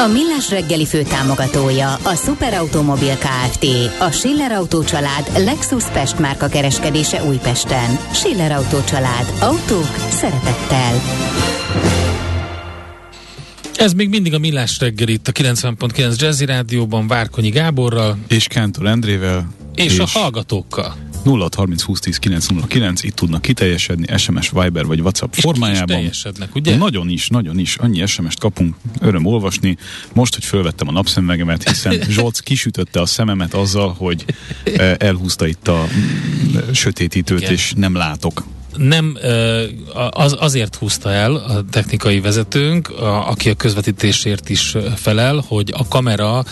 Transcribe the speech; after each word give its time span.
A 0.00 0.06
Millás 0.06 0.50
reggeli 0.50 0.86
főtámogatója 0.86 1.94
a 1.94 2.14
Superautomobil 2.14 3.16
KFT, 3.16 3.66
a 3.98 4.10
Schiller 4.10 4.52
Auto 4.52 4.84
család 4.84 5.30
Lexus 5.36 5.84
Pest 5.84 6.18
márka 6.18 6.48
kereskedése 6.48 7.24
Újpesten. 7.24 7.98
Schiller 8.12 8.52
Auto 8.52 8.84
család. 8.84 9.32
Autók 9.40 9.96
szeretettel. 10.10 11.00
Ez 13.74 13.92
még 13.92 14.08
mindig 14.08 14.34
a 14.34 14.38
Millás 14.38 14.78
reggel 14.78 15.08
itt 15.08 15.28
a 15.28 15.32
90.9 15.32 16.16
Jazzy 16.16 16.44
Rádióban 16.44 17.06
Várkonyi 17.06 17.50
Gáborral. 17.50 18.18
És 18.28 18.46
Kántor 18.46 18.86
Endrével. 18.86 19.48
És, 19.74 19.84
és 19.84 19.98
a 19.98 20.06
hallgatókkal. 20.06 21.09
0630 21.24 21.82
2010 21.84 22.18
909, 22.18 23.02
itt 23.02 23.14
tudnak 23.14 23.42
kiteljesedni 23.42 24.18
SMS, 24.18 24.50
Viber 24.50 24.86
vagy 24.86 25.00
WhatsApp 25.00 25.34
és 25.36 25.42
formájában. 25.42 25.88
És 25.88 25.94
teljesednek, 25.94 26.54
ugye? 26.54 26.76
Nagyon 26.76 27.08
is, 27.08 27.28
nagyon 27.28 27.58
is. 27.58 27.76
Annyi 27.76 28.06
SMS-t 28.06 28.38
kapunk, 28.38 28.74
öröm 29.00 29.26
olvasni. 29.26 29.76
Most, 30.12 30.34
hogy 30.34 30.44
fölvettem 30.44 30.88
a 30.88 30.92
napszemüvegemet, 30.92 31.68
hiszen 31.68 32.00
Zsolc 32.08 32.38
kisütötte 32.38 33.00
a 33.00 33.06
szememet 33.06 33.54
azzal, 33.54 33.94
hogy 33.98 34.24
eh, 34.64 34.94
elhúzta 34.98 35.46
itt 35.46 35.68
a 35.68 35.86
sötétítőt, 36.72 37.40
Igen. 37.40 37.52
és 37.52 37.72
nem 37.76 37.94
látok 37.94 38.44
nem 38.76 39.18
az, 40.10 40.36
azért 40.38 40.74
húzta 40.74 41.12
el 41.12 41.34
a 41.34 41.64
technikai 41.70 42.20
vezetőnk, 42.20 42.88
a, 42.88 43.28
aki 43.28 43.50
a 43.50 43.54
közvetítésért 43.54 44.48
is 44.48 44.76
felel, 44.96 45.44
hogy 45.46 45.72
a 45.76 45.88
kamera 45.88 46.44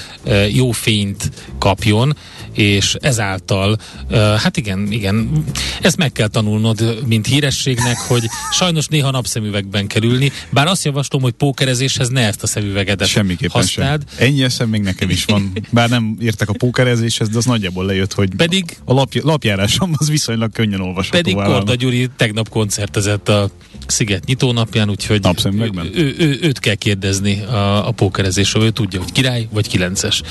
jó 0.53 0.71
fényt 0.71 1.31
kapjon, 1.59 2.17
és 2.59 2.97
ezáltal, 3.01 3.79
hát 4.11 4.57
igen, 4.57 4.93
igen, 4.93 5.45
ezt 5.81 5.97
meg 5.97 6.13
kell 6.13 6.27
tanulnod, 6.27 7.07
mint 7.07 7.27
hírességnek, 7.27 7.97
hogy 7.99 8.23
sajnos 8.53 8.87
néha 8.87 9.11
napszemüvegben 9.11 9.87
kell 9.87 10.03
ülni, 10.03 10.33
bár 10.51 10.67
azt 10.67 10.85
javaslom, 10.85 11.23
hogy 11.23 11.33
pókerezéshez 11.33 12.09
ne 12.09 12.27
ezt 12.27 12.43
a 12.43 12.47
szemüvegedet 12.47 13.09
Semmiképpen 13.09 13.61
használd. 13.61 14.03
Sem. 14.17 14.27
Ennyi 14.27 14.43
eszem 14.43 14.69
még 14.69 14.83
nekem 14.83 15.11
is 15.11 15.25
van, 15.25 15.53
bár 15.71 15.89
nem 15.89 16.17
értek 16.21 16.49
a 16.49 16.53
pókerezéshez, 16.53 17.29
de 17.29 17.37
az 17.37 17.45
nagyjából 17.45 17.85
lejött, 17.85 18.13
hogy 18.13 18.35
pedig, 18.37 18.77
a 18.85 18.93
lap, 18.93 19.15
lapjárásom 19.15 19.93
az 19.97 20.09
viszonylag 20.11 20.53
könnyen 20.53 20.81
olvasható. 20.81 21.23
Pedig 21.23 21.35
Korda 21.35 21.75
Gyuri 21.75 22.09
tegnap 22.17 22.49
koncertezett 22.49 23.29
a 23.29 23.51
Sziget 23.87 24.25
nyitónapján, 24.25 24.91
úgyhogy 24.91 25.27
ő, 25.45 25.91
ő, 25.95 26.15
ő, 26.19 26.39
őt 26.43 26.59
kell 26.59 26.75
kérdezni 26.75 27.41
a, 27.41 27.89
a 27.89 27.91
pókerezésről, 27.91 28.63
ő 28.63 28.71
tudja, 28.71 29.01
hogy 29.01 29.13
király 29.13 29.49
vagy 29.51 29.69
kilences. 29.69 30.23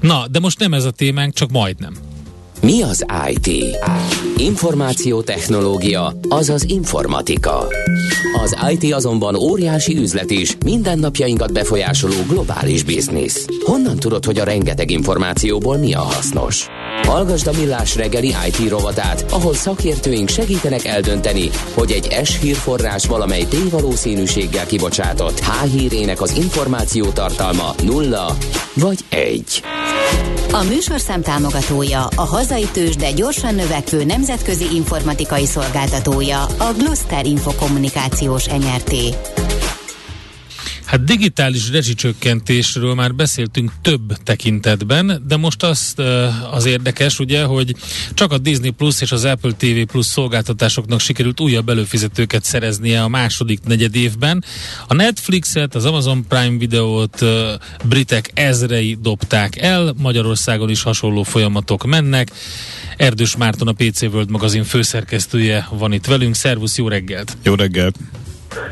Na, 0.00 0.26
de 0.28 0.38
most 0.38 0.58
nem 0.58 0.74
ez 0.74 0.84
a 0.84 0.90
témánk, 0.90 1.34
csak 1.34 1.50
majdnem. 1.80 2.02
Mi 2.62 2.82
az 2.82 3.04
IT? 3.28 3.76
Információtechnológia, 4.36 6.12
azaz 6.28 6.64
informatika. 6.64 7.66
Az 8.42 8.56
IT 8.70 8.94
azonban 8.94 9.34
óriási 9.34 9.96
üzlet 9.96 10.30
is, 10.30 10.56
mindennapjainkat 10.64 11.52
befolyásoló 11.52 12.14
globális 12.28 12.82
biznisz. 12.82 13.46
Honnan 13.64 13.96
tudod, 13.96 14.24
hogy 14.24 14.38
a 14.38 14.44
rengeteg 14.44 14.90
információból 14.90 15.76
mi 15.76 15.94
a 15.94 16.00
hasznos? 16.00 16.66
Hallgasd 17.02 17.46
a 17.46 17.52
Millás 17.52 17.96
reggeli 17.96 18.34
IT 18.46 18.68
rovatát, 18.68 19.24
ahol 19.30 19.54
szakértőink 19.54 20.28
segítenek 20.28 20.84
eldönteni, 20.84 21.50
hogy 21.74 21.90
egy 21.92 22.26
S 22.26 22.40
hírforrás 22.40 23.06
valamely 23.06 23.44
tévalószínűséggel 23.44 24.66
kibocsátott 24.66 25.40
H 25.40 25.64
hírének 25.64 26.20
az 26.20 26.36
információ 26.36 27.10
tartalma 27.10 27.74
nulla 27.82 28.36
vagy 28.74 28.98
egy. 29.08 29.62
A 30.52 30.62
műsorszám 30.62 31.22
támogatója, 31.22 32.06
a 32.16 32.24
hazai 32.24 32.68
tős, 32.72 32.96
de 32.96 33.12
gyorsan 33.12 33.54
növekvő 33.54 34.04
nemzetközi 34.04 34.66
informatikai 34.74 35.46
szolgáltatója, 35.46 36.42
a 36.42 36.72
Gloster 36.78 37.26
Infokommunikációs 37.26 38.46
NRT. 38.46 38.94
Hát 40.86 41.04
digitális 41.04 41.70
rezsicsökkentésről 41.70 42.94
már 42.94 43.14
beszéltünk 43.14 43.72
több 43.82 44.16
tekintetben, 44.22 45.22
de 45.26 45.36
most 45.36 45.62
azt 45.62 45.98
az 46.50 46.64
érdekes, 46.64 47.18
ugye, 47.18 47.44
hogy 47.44 47.74
csak 48.14 48.32
a 48.32 48.38
Disney 48.38 48.70
Plus 48.70 49.00
és 49.00 49.12
az 49.12 49.24
Apple 49.24 49.52
TV 49.52 49.80
Plus 49.86 50.06
szolgáltatásoknak 50.06 51.00
sikerült 51.00 51.40
újabb 51.40 51.68
előfizetőket 51.68 52.44
szereznie 52.44 53.02
a 53.02 53.08
második 53.08 53.60
negyed 53.64 53.94
évben. 53.94 54.44
A 54.88 54.94
Netflixet, 54.94 55.74
az 55.74 55.84
Amazon 55.84 56.24
Prime 56.28 56.58
videót 56.58 57.24
britek 57.84 58.30
ezrei 58.34 58.98
dobták 59.00 59.56
el, 59.56 59.94
Magyarországon 59.96 60.70
is 60.70 60.82
hasonló 60.82 61.22
folyamatok 61.22 61.84
mennek. 61.84 62.30
Erdős 62.96 63.36
Márton, 63.36 63.68
a 63.68 63.72
PC 63.72 64.02
World 64.02 64.30
magazin 64.30 64.64
főszerkesztője 64.64 65.68
van 65.70 65.92
itt 65.92 66.06
velünk. 66.06 66.34
Szervusz, 66.34 66.76
jó 66.76 66.88
reggelt! 66.88 67.36
Jó 67.42 67.54
reggelt! 67.54 67.96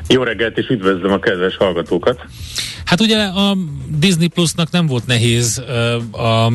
Jó 0.08 0.22
reggelt, 0.22 0.58
és 0.58 0.68
üdvözlöm 0.68 1.12
a 1.12 1.18
kedves 1.18 1.56
hallgatókat! 1.56 2.20
Hát 2.84 3.00
ugye 3.00 3.22
a 3.22 3.56
Disney 3.98 4.26
Plusnak 4.26 4.70
nem 4.70 4.86
volt 4.86 5.06
nehéz 5.06 5.62
a 6.12 6.52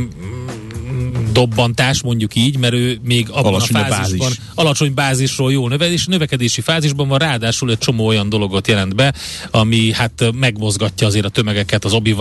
dobbantás, 1.31 2.01
mondjuk 2.01 2.35
így, 2.35 2.57
mert 2.57 2.73
ő 2.73 2.99
még 3.03 3.29
abban 3.29 3.45
alacsony 3.45 3.81
a 3.81 3.85
fázisban, 3.85 4.27
bázis. 4.27 4.43
alacsony 4.55 4.93
bázisról 4.93 5.51
jó 5.51 5.67
növekedés, 5.67 6.05
növekedési 6.05 6.61
fázisban 6.61 7.07
van, 7.07 7.17
ráadásul 7.17 7.71
egy 7.71 7.77
csomó 7.77 8.05
olyan 8.05 8.29
dologot 8.29 8.67
jelent 8.67 8.95
be, 8.95 9.13
ami 9.51 9.91
hát 9.93 10.23
megmozgatja 10.33 11.07
azért 11.07 11.25
a 11.25 11.29
tömegeket 11.29 11.85
az 11.85 11.93
obi 11.93 12.15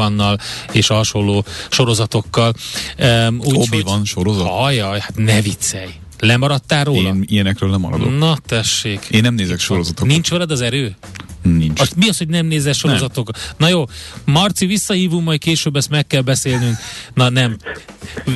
és 0.73 0.91
a 0.91 0.95
hasonló 0.95 1.45
sorozatokkal. 1.71 2.55
Um, 2.99 3.41
Obi-Wan 3.41 4.05
sorozat? 4.05 4.49
Ajaj, 4.51 4.99
hát 5.01 5.17
ne 5.17 5.41
viccelj. 5.41 5.91
Lemaradtál 6.21 6.85
róla? 6.85 7.09
Én 7.09 7.25
ilyenekről 7.27 7.71
nem 7.71 7.81
maradok. 7.81 8.19
Na 8.19 8.37
tessék. 8.47 9.07
Én 9.11 9.23
nem 9.23 9.35
nézek 9.35 9.59
sorozatokat. 9.59 10.13
Nincs 10.13 10.31
veled 10.31 10.51
az 10.51 10.61
erő? 10.61 10.97
Nincs. 11.43 11.81
Azt, 11.81 11.97
mi 11.97 12.09
az, 12.09 12.19
hogy 12.19 12.29
nem 12.29 12.47
nézel 12.47 12.73
sorozatokat? 12.73 13.37
Nem. 13.37 13.55
Na 13.57 13.69
jó, 13.69 13.85
Marci, 14.25 14.67
visszahívunk, 14.67 15.25
majd 15.25 15.41
később 15.41 15.77
ezt 15.77 15.91
meg 15.91 16.07
kell 16.07 16.21
beszélnünk. 16.21 16.77
Na 17.15 17.29
nem. 17.29 17.57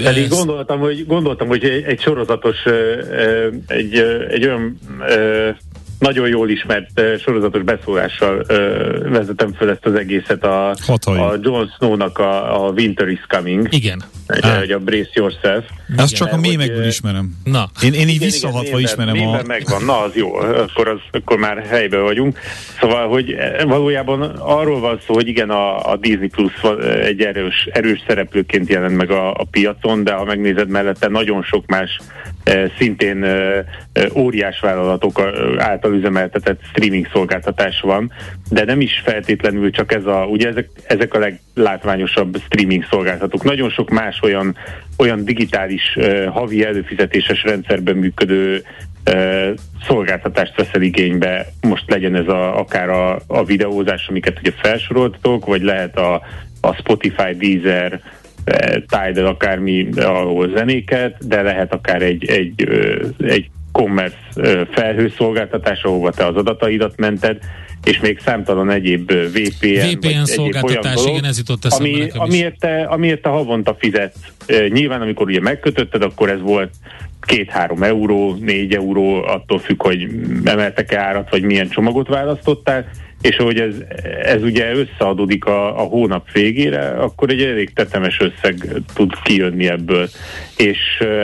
Pedig 0.03 0.28
gondoltam, 0.28 0.78
hogy, 0.78 1.06
gondoltam, 1.06 1.48
hogy 1.48 1.65
egy, 1.65 1.82
egy 1.82 2.00
sorozatos, 2.00 2.56
egy, 3.66 3.94
egy 4.28 4.44
olyan 4.44 4.78
nagyon 6.02 6.28
jól 6.28 6.50
ismert 6.50 7.00
sorozatos 7.20 7.62
beszólással 7.62 8.44
vezetem 9.02 9.52
fel 9.52 9.70
ezt 9.70 9.86
az 9.86 9.94
egészet 9.94 10.44
a, 10.44 10.68
a 11.04 11.38
Jon 11.40 11.72
Snow-nak 11.76 12.18
a, 12.18 12.64
a 12.66 12.70
Winter 12.70 13.08
is 13.08 13.24
Coming. 13.28 13.66
Igen. 13.70 14.02
Egy, 14.26 14.70
a 14.70 14.78
Brace 14.78 15.10
Yourself. 15.12 15.64
Ezt 15.96 16.14
csak 16.14 16.32
a 16.32 16.36
mémekből 16.36 16.86
ismerem. 16.86 17.30
Na. 17.44 17.70
Én, 17.82 17.92
én 17.92 18.08
így 18.08 18.14
igen, 18.14 18.28
visszahatva 18.28 18.78
igen, 18.78 18.80
ismerem 18.80 19.28
a... 19.28 19.42
megvan, 19.46 19.84
na 19.84 20.00
az 20.00 20.14
jó, 20.14 20.34
akkor, 20.34 20.88
az, 20.88 20.98
akkor 21.10 21.38
már 21.38 21.66
helybe 21.68 21.98
vagyunk. 21.98 22.38
Szóval, 22.80 23.08
hogy 23.08 23.34
valójában 23.66 24.22
arról 24.38 24.80
van 24.80 25.00
szó, 25.06 25.14
hogy 25.14 25.28
igen, 25.28 25.50
a, 25.50 25.90
a 25.90 25.96
Disney 25.96 26.28
Plus 26.28 26.52
egy 27.02 27.20
erős, 27.20 27.69
erős 27.72 28.02
szereplőként 28.06 28.69
jelent 28.69 28.96
meg 28.96 29.10
a, 29.10 29.30
a 29.30 29.44
piacon, 29.50 30.04
de 30.04 30.12
ha 30.12 30.24
megnézed 30.24 30.69
mellette 30.69 31.08
nagyon 31.08 31.42
sok 31.42 31.66
más 31.66 31.98
szintén 32.78 33.26
óriás 34.14 34.60
vállalatok 34.60 35.20
által 35.56 35.94
üzemeltetett 35.94 36.60
streaming 36.70 37.08
szolgáltatás 37.12 37.80
van, 37.80 38.12
de 38.50 38.64
nem 38.64 38.80
is 38.80 39.00
feltétlenül 39.04 39.70
csak 39.70 39.92
ez 39.92 40.06
a, 40.06 40.26
ugye 40.30 40.48
ezek, 40.48 40.69
ezek 40.86 41.14
a 41.14 41.19
leglátványosabb 41.19 42.36
streaming 42.44 42.84
szolgáltatók. 42.91 43.44
Nagyon 43.44 43.70
sok 43.70 43.91
más 43.91 44.20
olyan, 44.22 44.56
olyan 44.98 45.25
digitális 45.25 45.99
havi 46.31 46.64
előfizetéses 46.64 47.43
rendszerben 47.43 47.96
működő 47.96 48.62
szolgáltatást 49.87 50.56
veszel 50.56 50.82
igénybe, 50.82 51.46
most 51.61 51.90
legyen 51.90 52.14
ez 52.14 52.28
a, 52.28 52.58
akár 52.58 52.88
a, 52.88 53.19
a 53.26 53.44
videózás, 53.44 54.06
amiket 54.08 54.38
ugye 54.38 54.52
felsoroltatok, 54.62 55.46
vagy 55.46 55.62
lehet 55.62 55.99
a, 55.99 56.22
a 56.61 56.75
Spotify, 56.75 57.37
Deezer, 57.38 58.00
Tidal, 58.86 59.26
akármi, 59.26 59.88
ahol 59.96 60.50
zenéket, 60.56 61.26
de 61.26 61.42
lehet 61.42 61.72
akár 61.72 62.02
egy, 62.02 62.24
egy, 62.24 62.68
egy 63.18 63.50
commerce 63.72 64.16
felhőszolgáltatás, 64.70 65.82
ahova 65.82 66.10
te 66.10 66.26
az 66.26 66.36
adataidat 66.36 66.96
mented, 66.96 67.38
és 67.84 68.00
még 68.00 68.18
számtalan 68.18 68.70
egyéb 68.70 69.12
VPN, 69.12 69.98
VPN 69.98 70.24
szolgáltatás, 70.24 70.94
dolog, 70.94 71.10
igen, 71.10 71.24
ez 71.24 71.38
jutott 71.38 71.64
eszembe 71.64 71.88
ami, 71.88 72.10
amiért, 72.14 72.58
te, 72.58 72.82
amiért 72.82 73.22
te 73.22 73.28
havonta 73.28 73.76
fizetsz. 73.78 74.18
Nyilván, 74.68 75.00
amikor 75.00 75.26
ugye 75.26 75.40
megkötötted, 75.40 76.02
akkor 76.02 76.30
ez 76.30 76.40
volt 76.40 76.70
két-három 77.20 77.82
euró, 77.82 78.34
négy 78.34 78.74
euró, 78.74 79.22
attól 79.24 79.58
függ, 79.58 79.82
hogy 79.82 80.08
emeltek-e 80.44 80.98
árat, 80.98 81.30
vagy 81.30 81.42
milyen 81.42 81.68
csomagot 81.68 82.08
választottál, 82.08 82.88
és 83.22 83.36
hogy 83.36 83.58
ez, 83.58 83.74
ez 84.22 84.42
ugye 84.42 84.72
összeadódik 84.74 85.44
a, 85.44 85.80
a 85.80 85.82
hónap 85.82 86.32
végére, 86.32 86.88
akkor 86.88 87.30
egy 87.30 87.42
elég 87.42 87.72
tetemes 87.74 88.20
összeg 88.20 88.82
tud 88.94 89.12
kijönni 89.22 89.69
ebből. 89.69 90.08
És 90.56 90.78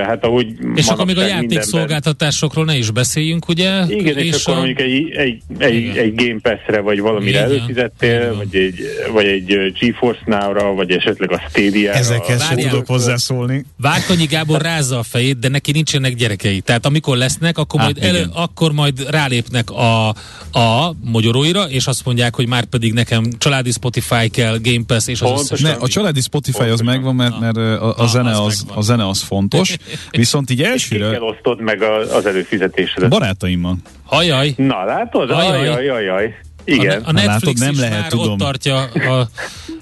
hát 0.05 0.25
ahogy 0.25 0.47
És 0.75 0.87
akkor 0.87 1.05
még 1.05 1.19
a 1.19 1.27
játékszolgáltatásokról 1.27 2.65
ne 2.65 2.77
is 2.77 2.91
beszéljünk, 2.91 3.49
ugye? 3.49 3.85
Igen, 3.89 4.17
és, 4.17 4.35
és 4.35 4.45
akkor 4.45 4.55
a... 4.55 4.57
mondjuk 4.57 4.81
egy, 4.81 5.11
egy, 5.11 5.43
egy, 5.59 5.97
egy 5.97 6.15
Game 6.15 6.41
Pass-re, 6.43 6.81
vagy 6.81 7.01
valamire 7.01 7.31
igen, 7.31 7.43
előfizettél, 7.43 8.21
igen. 8.21 8.37
vagy 8.37 8.55
egy, 8.57 8.81
vagy 9.13 9.27
egy 9.27 9.73
GeForce 9.81 10.23
Now-ra, 10.25 10.73
vagy 10.73 10.91
esetleg 10.91 11.33
a 11.33 11.43
Stadia-ra. 11.49 11.99
Ezekhez 11.99 12.47
sem 12.47 12.57
tudok 12.57 12.87
hozzászólni. 12.87 13.65
Várkonyi 13.77 14.25
Gábor 14.25 14.61
rázza 14.61 14.99
a 14.99 15.03
fejét, 15.03 15.39
de 15.39 15.49
neki 15.49 15.73
nincsenek 15.73 16.15
gyerekei. 16.15 16.61
Tehát 16.61 16.87
amikor 16.87 17.17
lesznek, 17.17 17.59
akkor, 17.59 17.81
hát, 17.81 17.93
majd, 18.01 18.15
elő, 18.15 18.27
akkor 18.33 18.73
majd 18.73 19.11
rálépnek 19.11 19.71
a, 19.71 20.09
a 20.53 20.95
magyaróira, 21.05 21.63
és 21.63 21.87
azt 21.89 22.05
mondják, 22.05 22.35
hogy 22.35 22.49
már 22.49 22.65
pedig 22.65 22.93
nekem 22.93 23.25
családi 23.39 23.71
Spotify 23.71 24.29
kell, 24.29 24.59
Game 24.63 24.85
Pass 24.87 25.07
és 25.07 25.21
az 25.21 25.41
összes. 25.41 25.61
Ne, 25.61 25.71
a 25.71 25.89
családi 25.89 26.21
Spotify 26.21 26.59
Pontosan. 26.59 26.87
az 26.87 26.95
megvan, 26.95 27.15
mert, 27.15 27.41
mert 27.41 27.57
a, 27.57 27.97
a, 27.97 28.07
zene 28.07 28.41
az, 28.41 28.65
a 28.75 28.81
zene 28.81 29.09
az 29.09 29.23
fontos, 29.23 29.77
viszont 30.11 30.51
így 30.51 30.63
elsőre... 30.63 31.11
És 31.11 31.19
osztod 31.21 31.61
meg 31.61 31.83
az 31.83 32.27
előfizetésedet? 32.27 33.11
Barátaimmal. 33.11 33.77
Hajaj. 34.05 34.55
Na 34.57 34.85
látod? 34.85 35.31
Ajaj, 35.31 35.69
ajaj, 35.69 35.89
ajaj. 35.89 36.35
Igen. 36.69 37.03
A, 37.03 37.09
a 37.09 37.13
Netflix 37.13 37.27
látod, 37.27 37.59
nem 37.59 37.73
is 37.73 37.79
lehet, 37.79 38.01
már 38.01 38.11
tudom. 38.11 38.33
ott 38.33 38.39
tartja 38.39 38.83
a 38.83 39.29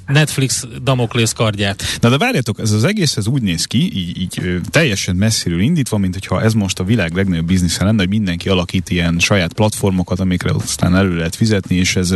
Netflix 0.06 0.64
Damoklész 0.82 1.32
kardját. 1.32 1.82
Na 2.00 2.08
de 2.08 2.18
várjátok, 2.18 2.58
ez 2.58 2.72
az 2.72 2.84
egész 2.84 3.16
ez 3.16 3.26
úgy 3.26 3.42
néz 3.42 3.64
ki, 3.64 3.96
így, 3.96 4.20
így 4.20 4.60
teljesen 4.70 5.16
messziről 5.16 5.60
indítva, 5.60 5.96
mint 5.96 6.12
hogyha 6.12 6.42
ez 6.42 6.52
most 6.52 6.78
a 6.78 6.84
világ 6.84 7.14
legnagyobb 7.14 7.46
biznisze 7.46 7.84
lenne, 7.84 7.98
hogy 7.98 8.08
mindenki 8.08 8.48
alakít 8.48 8.90
ilyen 8.90 9.18
saját 9.18 9.52
platformokat, 9.52 10.20
amikre 10.20 10.50
aztán 10.50 10.96
elő 10.96 11.16
lehet 11.16 11.36
fizetni, 11.36 11.76
és 11.76 11.96
ez 11.96 12.14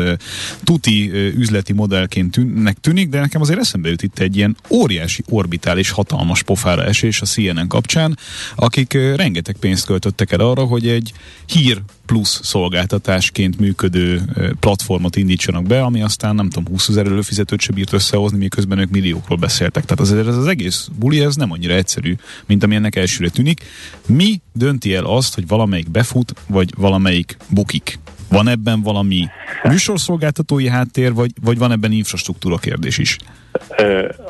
tuti 0.64 1.10
üzleti 1.36 1.72
modellként 1.72 2.30
tűnnek 2.30 2.78
tűnik, 2.80 3.08
de 3.08 3.20
nekem 3.20 3.40
azért 3.40 3.58
eszembe 3.58 3.88
jut 3.88 4.02
itt 4.02 4.18
egy 4.18 4.36
ilyen 4.36 4.56
óriási 4.68 5.24
orbitális 5.28 5.90
hatalmas 5.90 6.42
pofára 6.42 6.84
esés 6.84 7.20
a 7.20 7.26
CNN 7.26 7.68
kapcsán, 7.68 8.18
akik 8.54 8.92
rengeteg 8.92 9.56
pénzt 9.60 9.86
költöttek 9.86 10.32
el 10.32 10.40
arra, 10.40 10.64
hogy 10.64 10.88
egy 10.88 11.12
hír 11.46 11.82
plusz 12.10 12.40
szolgáltatásként 12.42 13.58
működő 13.58 14.22
platformot 14.60 15.16
indítsanak 15.16 15.62
be, 15.62 15.82
ami 15.82 16.02
aztán 16.02 16.34
nem 16.34 16.50
tudom, 16.50 16.72
20 16.72 16.88
ezer 16.88 17.06
előfizetőt 17.06 17.60
se 17.60 17.72
bírt 17.72 17.92
összehozni, 17.92 18.38
miközben 18.38 18.78
ők 18.78 18.90
milliókról 18.90 19.38
beszéltek. 19.38 19.84
Tehát 19.84 20.00
azért 20.00 20.26
ez 20.26 20.36
az 20.36 20.46
egész 20.46 20.88
buli, 20.98 21.20
ez 21.20 21.36
nem 21.36 21.52
annyira 21.52 21.74
egyszerű, 21.74 22.14
mint 22.46 22.62
ami 22.62 22.74
ennek 22.74 22.96
elsőre 22.96 23.30
tűnik. 23.30 23.60
Mi 24.06 24.40
dönti 24.52 24.94
el 24.94 25.04
azt, 25.04 25.34
hogy 25.34 25.46
valamelyik 25.46 25.90
befut, 25.90 26.34
vagy 26.48 26.70
valamelyik 26.76 27.36
bukik? 27.48 27.98
Van 28.28 28.48
ebben 28.48 28.82
valami 28.82 29.28
műsorszolgáltatói 29.62 30.68
háttér, 30.68 31.14
vagy, 31.14 31.30
vagy 31.42 31.58
van 31.58 31.72
ebben 31.72 31.92
infrastruktúra 31.92 32.56
kérdés 32.56 32.98
is? 32.98 33.16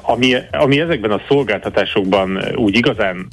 Ami, 0.03 0.35
ami 0.51 0.81
ezekben 0.81 1.11
a 1.11 1.21
szolgáltatásokban 1.29 2.39
úgy 2.55 2.77
igazán 2.77 3.29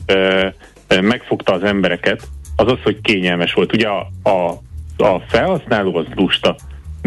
megfogta 1.02 1.54
az 1.54 1.64
embereket, 1.64 2.28
az 2.56 2.72
az, 2.72 2.78
hogy 2.84 3.02
kényelmes 3.02 3.54
volt. 3.54 3.74
Ugye 3.74 3.88
a, 3.88 4.30
a, 4.30 4.50
a 5.04 5.20
felhasználó 5.28 5.96
az 5.96 6.06
lusta. 6.16 6.56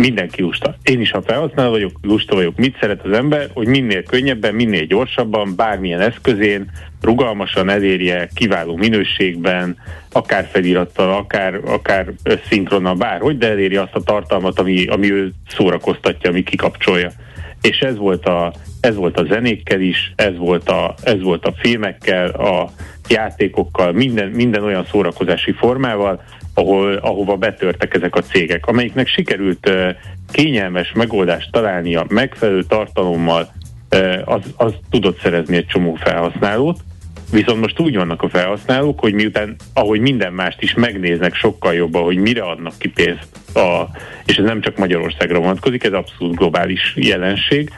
Mindenki 0.00 0.43
lusta. 0.43 0.76
Én 0.82 1.00
is, 1.00 1.11
ha 1.11 1.23
felhasználó 1.23 1.70
vagyok, 1.70 1.93
lusta 2.02 2.35
vagyok. 2.35 2.56
Mit 2.56 2.76
szeret 2.81 3.05
az 3.05 3.12
ember? 3.12 3.50
Hogy 3.52 3.67
minél 3.67 4.02
könnyebben, 4.02 4.55
minél 4.55 4.85
gyorsabban, 4.85 5.56
bármilyen 5.56 6.00
eszközén, 6.00 6.70
rugalmasan 7.00 7.69
elérje, 7.69 8.29
kiváló 8.35 8.76
minőségben, 8.76 9.76
akár 10.12 10.49
felirattal, 10.52 11.12
akár, 11.12 11.61
akár 11.64 12.12
szinkronnal, 12.49 12.94
bárhogy, 12.94 13.38
de 13.38 13.49
elérje 13.49 13.81
azt 13.81 13.94
a 13.94 14.02
tartalmat, 14.02 14.58
ami, 14.58 14.87
ami 14.87 15.12
ő 15.12 15.32
szórakoztatja, 15.49 16.31
ami 16.31 16.43
kikapcsolja. 16.43 17.11
És 17.62 17.79
ez 17.79 17.97
volt 17.97 18.26
a, 18.26 18.52
ez 18.81 18.94
volt 18.94 19.19
a 19.19 19.25
zenékkel 19.25 19.81
is, 19.81 20.12
ez 20.17 20.37
volt 20.37 20.69
a, 20.69 20.94
ez 21.02 21.23
volt 21.23 21.47
a 21.47 21.55
filmekkel, 21.58 22.31
a 22.31 22.70
játékokkal, 23.08 23.93
minden, 23.93 24.29
minden 24.29 24.62
olyan 24.62 24.87
szórakozási 24.91 25.52
formával, 25.52 26.23
ahol, 26.61 26.95
ahova 26.95 27.37
betörtek 27.37 27.95
ezek 27.95 28.15
a 28.15 28.23
cégek, 28.23 28.67
amelyiknek 28.67 29.07
sikerült 29.07 29.73
kényelmes 30.33 30.93
megoldást 30.93 31.53
találnia 31.53 32.05
megfelelő 32.09 32.62
tartalommal, 32.62 33.53
az, 34.25 34.43
az 34.57 34.75
tudott 34.91 35.21
szerezni 35.21 35.57
egy 35.57 35.67
csomó 35.67 35.95
felhasználót, 35.95 36.79
Viszont 37.33 37.61
most 37.61 37.81
úgy 37.81 37.97
vannak 37.97 38.23
a 38.23 38.29
felhasználók, 38.29 39.01
hogy 39.01 39.15
miután, 39.15 39.57
ahogy 39.75 40.01
minden 40.01 40.33
mást 40.33 40.62
is 40.62 40.75
megnéznek 40.75 41.35
sokkal 41.35 41.75
jobban, 41.75 42.03
hogy 42.03 42.17
mire 42.17 42.43
adnak 42.43 42.79
ki 42.79 42.89
pénzt, 42.89 43.57
a, 43.57 43.85
és 44.27 44.37
ez 44.37 44.45
nem 44.45 44.61
csak 44.61 44.77
Magyarországra 44.77 45.39
vonatkozik, 45.39 45.85
ez 45.85 45.93
abszolút 45.93 46.37
globális 46.37 46.95
jelenség, 46.97 47.71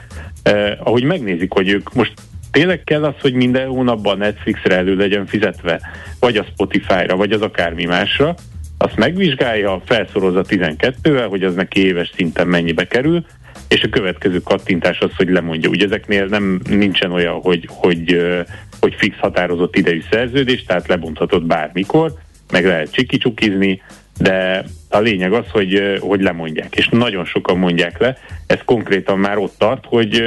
eh, 0.43 0.71
ahogy 0.83 1.03
megnézik, 1.03 1.53
hogy 1.53 1.69
ők 1.69 1.93
most 1.93 2.13
tényleg 2.51 2.83
kell 2.83 3.03
az, 3.03 3.13
hogy 3.21 3.33
minden 3.33 3.67
hónapban 3.67 4.17
Netflixre 4.17 4.75
elő 4.75 4.95
legyen 4.95 5.25
fizetve, 5.25 5.81
vagy 6.19 6.37
a 6.37 6.45
Spotify-ra, 6.53 7.15
vagy 7.15 7.31
az 7.31 7.41
akármi 7.41 7.85
másra, 7.85 8.35
azt 8.77 8.95
megvizsgálja, 8.95 9.81
felszorozza 9.85 10.45
12-vel, 10.47 11.25
hogy 11.29 11.43
az 11.43 11.55
neki 11.55 11.85
éves 11.85 12.11
szinten 12.15 12.47
mennyibe 12.47 12.87
kerül, 12.87 13.25
és 13.67 13.83
a 13.83 13.89
következő 13.89 14.39
kattintás 14.39 14.99
az, 14.99 15.15
hogy 15.17 15.29
lemondja. 15.29 15.69
Ugye 15.69 15.85
ezeknél 15.85 16.25
nem 16.25 16.59
nincsen 16.69 17.11
olyan, 17.11 17.41
hogy, 17.41 17.67
hogy, 17.69 18.33
hogy 18.79 18.95
fix 18.97 19.17
határozott 19.17 19.75
idejű 19.75 20.01
szerződés, 20.11 20.63
tehát 20.63 20.87
lebonthatod 20.87 21.45
bármikor, 21.45 22.13
meg 22.51 22.65
lehet 22.65 22.91
csikicsukizni, 22.91 23.81
de 24.19 24.63
a 24.89 24.99
lényeg 24.99 25.33
az, 25.33 25.45
hogy, 25.51 25.97
hogy 25.99 26.21
lemondják, 26.21 26.75
és 26.75 26.87
nagyon 26.91 27.25
sokan 27.25 27.57
mondják 27.57 27.99
le. 27.99 28.17
Ez 28.47 28.59
konkrétan 28.65 29.19
már 29.19 29.37
ott 29.37 29.55
tart, 29.57 29.85
hogy 29.85 30.23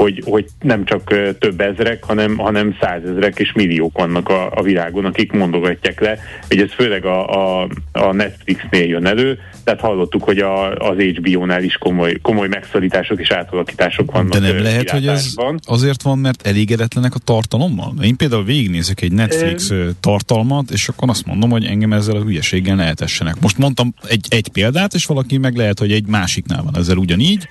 hogy, 0.00 0.22
hogy 0.24 0.46
nem 0.60 0.84
csak 0.84 1.14
több 1.38 1.60
ezrek, 1.60 2.04
hanem, 2.04 2.36
hanem 2.36 2.76
százezrek 2.80 3.38
és 3.38 3.52
milliók 3.52 3.98
vannak 3.98 4.28
a, 4.28 4.50
a 4.54 4.62
világon, 4.62 5.04
akik 5.04 5.32
mondogatják 5.32 6.00
le, 6.00 6.18
hogy 6.48 6.60
ez 6.60 6.72
főleg 6.72 7.04
a, 7.04 7.28
a, 7.62 7.68
a 7.92 8.12
Netflixnél 8.12 8.84
jön 8.84 9.06
elő, 9.06 9.38
tehát 9.64 9.80
hallottuk, 9.80 10.24
hogy 10.24 10.38
a, 10.38 10.74
az 10.74 10.96
HBO-nál 10.98 11.62
is 11.62 11.74
komoly, 11.74 12.18
komoly 12.22 12.48
megszorítások 12.48 13.20
és 13.20 13.30
átalakítások 13.30 14.12
vannak. 14.12 14.32
De 14.32 14.38
nem 14.38 14.62
lehet, 14.62 14.90
hogy 14.90 15.06
ez 15.06 15.34
azért 15.62 16.02
van, 16.02 16.18
mert 16.18 16.46
elégedetlenek 16.46 17.14
a 17.14 17.18
tartalommal? 17.18 17.94
Én 18.02 18.16
például 18.16 18.44
végignézek 18.44 19.00
egy 19.00 19.12
Netflix 19.12 19.70
e... 19.70 19.74
tartalmat, 20.00 20.70
és 20.70 20.88
akkor 20.88 21.08
azt 21.08 21.26
mondom, 21.26 21.50
hogy 21.50 21.64
engem 21.64 21.92
ezzel 21.92 22.16
a 22.16 22.22
hülyeséggel 22.22 22.74
ne. 22.74 23.32
Most 23.40 23.58
mondtam 23.58 23.94
egy, 24.08 24.26
egy 24.28 24.48
példát, 24.48 24.94
és 24.94 25.06
valaki 25.06 25.38
meg 25.38 25.56
lehet, 25.56 25.78
hogy 25.78 25.92
egy 25.92 26.06
másiknál 26.06 26.62
van 26.62 26.76
ezzel 26.76 26.96
ugyanígy. 26.96 27.48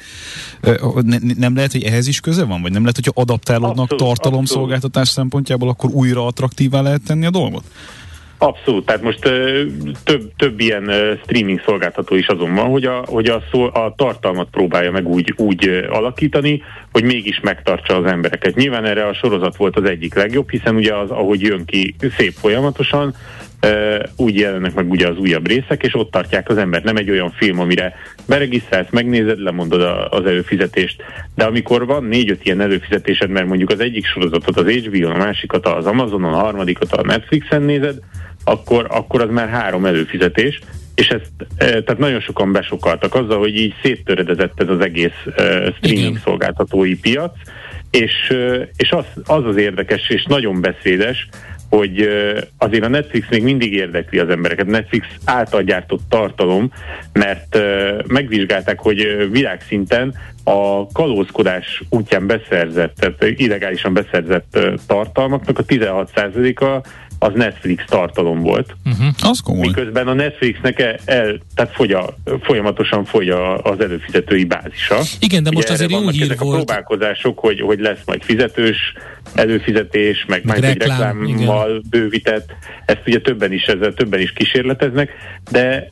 Ne, 0.61 1.17
nem 1.38 1.56
lehet, 1.56 1.71
hogy 1.71 1.83
ehhez 1.83 2.07
is 2.07 2.19
köze 2.19 2.45
van? 2.45 2.61
Vagy 2.61 2.71
nem 2.71 2.81
lehet, 2.81 2.95
hogyha 2.95 3.21
adaptálódnak 3.21 3.95
tartalomszolgáltatás 3.95 5.09
szempontjából, 5.09 5.69
akkor 5.69 5.89
újra 5.89 6.25
attraktívá 6.25 6.81
lehet 6.81 7.01
tenni 7.06 7.25
a 7.25 7.29
dolgot? 7.29 7.63
Abszolút, 8.41 8.86
tehát 8.86 9.01
most 9.01 9.25
ö, 9.25 9.63
több, 10.03 10.31
több 10.38 10.60
ilyen 10.60 10.88
ö, 10.88 11.13
streaming 11.24 11.62
szolgáltató 11.65 12.15
is 12.15 12.27
azon 12.27 12.55
van, 12.55 12.69
hogy 12.69 12.86
a, 12.86 13.03
hogy 13.05 13.27
a, 13.27 13.43
szó, 13.51 13.63
a 13.63 13.93
tartalmat 13.98 14.48
próbálja 14.51 14.91
meg 14.91 15.07
úgy, 15.07 15.34
úgy 15.38 15.67
ö, 15.67 15.89
alakítani, 15.89 16.62
hogy 16.91 17.03
mégis 17.03 17.39
megtartsa 17.39 17.95
az 17.95 18.05
embereket. 18.05 18.55
Nyilván 18.55 18.86
erre 18.86 19.05
a 19.05 19.13
sorozat 19.13 19.55
volt 19.55 19.75
az 19.75 19.84
egyik 19.84 20.13
legjobb, 20.13 20.50
hiszen 20.50 20.75
ugye 20.75 20.95
az, 20.95 21.10
ahogy 21.10 21.41
jön 21.41 21.65
ki 21.65 21.95
szép 22.17 22.34
folyamatosan, 22.34 23.15
úgy 24.16 24.39
jelennek 24.39 24.74
meg 24.74 24.89
ugye 24.89 25.08
az 25.08 25.18
újabb 25.18 25.48
részek, 25.48 25.84
és 25.84 25.96
ott 25.96 26.12
tartják 26.12 26.50
az 26.50 26.58
embert. 26.58 26.84
Nem 26.84 26.96
egy 26.96 27.10
olyan 27.10 27.32
film, 27.32 27.60
amire 27.60 27.96
beregisztrálsz, 28.28 28.89
megnézed, 28.89 29.39
lemondod 29.39 29.82
az 30.10 30.25
előfizetést. 30.25 31.04
De 31.36 31.44
amikor 31.44 31.86
van 31.86 32.04
négy-öt 32.04 32.46
ilyen 32.46 32.62
előfizetésed, 32.62 33.30
mert 33.30 33.48
mondjuk 33.48 33.70
az 33.70 33.80
egyik 33.80 34.06
sorozatot 34.06 34.58
az 34.58 34.72
HBO-n, 34.72 35.12
a 35.12 35.18
másikat 35.18 35.68
az 35.68 35.86
Amazonon, 35.86 36.34
a 36.34 36.38
harmadikat 36.38 36.92
a 36.92 37.06
Netflixen 37.06 37.62
nézed, 37.62 38.00
akkor, 38.44 38.88
akkor 38.89 39.22
az 39.22 39.30
már 39.30 39.50
három 39.50 39.86
előfizetés, 39.86 40.60
és 40.96 41.08
ezt, 41.08 41.32
tehát 41.58 41.98
nagyon 41.98 42.20
sokan 42.20 42.51
besokaltak 42.51 43.16
azzal, 43.16 43.39
hogy 43.39 43.56
így 43.56 43.74
széttöredezett 43.84 44.62
ez 44.62 44.70
az 44.70 44.80
egész 44.80 45.18
streaming 45.78 46.10
Igen. 46.10 46.22
szolgáltatói 46.24 46.96
piac, 46.96 47.34
és, 47.92 48.34
és 48.75 48.92
az, 48.92 49.06
az 49.25 49.46
az 49.46 49.58
érdekes 49.58 50.10
és 50.10 50.25
nagyon 50.28 50.62
beszédes, 50.62 51.28
hogy 51.69 52.09
azért 52.57 52.83
a 52.83 52.88
Netflix 52.88 53.27
még 53.29 53.43
mindig 53.43 53.73
érdekli 53.73 54.19
az 54.19 54.29
embereket. 54.29 54.65
Netflix 54.65 55.07
által 55.25 55.61
gyártott 55.63 56.01
tartalom, 56.09 56.71
mert 57.13 57.57
megvizsgálták, 58.07 58.79
hogy 58.79 59.27
világszinten 59.31 60.15
a 60.43 60.88
kalózkodás 60.88 61.83
útján 61.89 62.27
beszerzett, 62.27 62.95
tehát 62.95 63.39
illegálisan 63.39 63.93
beszerzett 63.93 64.59
tartalmaknak 64.88 65.59
a 65.59 65.65
16%-a 65.65 66.88
az 67.19 67.31
Netflix 67.35 67.83
tartalom 67.88 68.39
volt. 68.39 68.75
Uh-huh, 68.85 69.07
az 69.21 69.39
komoly. 69.39 69.67
Miközben 69.67 70.07
a 70.07 70.13
Netflixnek 70.13 70.79
el, 70.79 70.95
el 71.05 71.39
tehát 71.55 71.73
fogy 71.73 71.91
a, 71.91 72.15
folyamatosan 72.41 73.05
fogy 73.05 73.29
a, 73.29 73.61
az 73.61 73.79
előfizetői 73.79 74.43
bázisa. 74.43 74.99
Igen, 75.19 75.43
de 75.43 75.51
most 75.51 75.65
Ugye 75.65 75.73
azért 75.73 75.91
jó 75.91 76.09
hír 76.09 76.21
ezek 76.21 76.39
volt. 76.39 76.53
a 76.53 76.63
próbálkozások, 76.63 77.39
hogy, 77.39 77.59
hogy 77.59 77.79
lesz 77.79 77.99
majd 78.05 78.23
fizetős 78.23 78.77
előfizetés, 79.33 80.25
meg, 80.27 80.43
meg 80.43 80.61
majd 80.61 80.77
reklám, 80.77 80.99
reklámmal 80.99 81.69
igen. 81.69 81.83
bővített. 81.89 82.49
Ezt 82.85 83.01
ugye 83.05 83.19
többen 83.19 83.53
is, 83.53 83.63
ezzel 83.63 83.93
többen 83.93 84.19
is 84.19 84.33
kísérleteznek, 84.33 85.09
de 85.51 85.89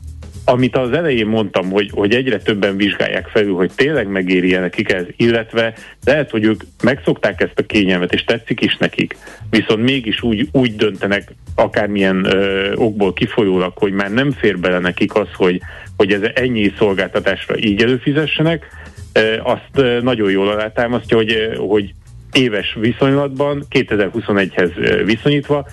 amit 0.48 0.76
az 0.76 0.92
elején 0.92 1.26
mondtam, 1.26 1.70
hogy, 1.70 1.90
hogy 1.92 2.14
egyre 2.14 2.38
többen 2.38 2.76
vizsgálják 2.76 3.26
felül, 3.26 3.54
hogy 3.54 3.70
tényleg 3.74 4.08
megéri 4.08 4.54
nekik 4.54 4.92
ez, 4.92 5.04
illetve 5.16 5.74
lehet, 6.04 6.30
hogy 6.30 6.44
ők 6.44 6.62
megszokták 6.82 7.40
ezt 7.40 7.58
a 7.58 7.66
kényelmet, 7.66 8.12
és 8.12 8.24
tetszik 8.24 8.60
is 8.60 8.76
nekik, 8.76 9.16
viszont 9.50 9.82
mégis 9.82 10.22
úgy, 10.22 10.48
úgy 10.52 10.76
döntenek 10.76 11.34
akármilyen 11.54 12.24
ö, 12.24 12.72
okból 12.74 13.12
kifolyólag, 13.12 13.72
hogy 13.76 13.92
már 13.92 14.10
nem 14.10 14.32
fér 14.32 14.58
bele 14.58 14.78
nekik 14.78 15.14
az, 15.14 15.28
hogy, 15.32 15.60
hogy 15.96 16.12
ez 16.12 16.30
ennyi 16.34 16.72
szolgáltatásra 16.78 17.58
így 17.58 17.82
előfizessenek, 17.82 18.66
ö, 19.12 19.36
azt 19.42 20.02
nagyon 20.02 20.30
jól 20.30 20.48
alátámasztja, 20.48 21.16
hogy, 21.16 21.50
hogy 21.56 21.94
éves 22.32 22.76
viszonylatban, 22.80 23.64
2021-hez 23.70 25.02
viszonyítva 25.04 25.66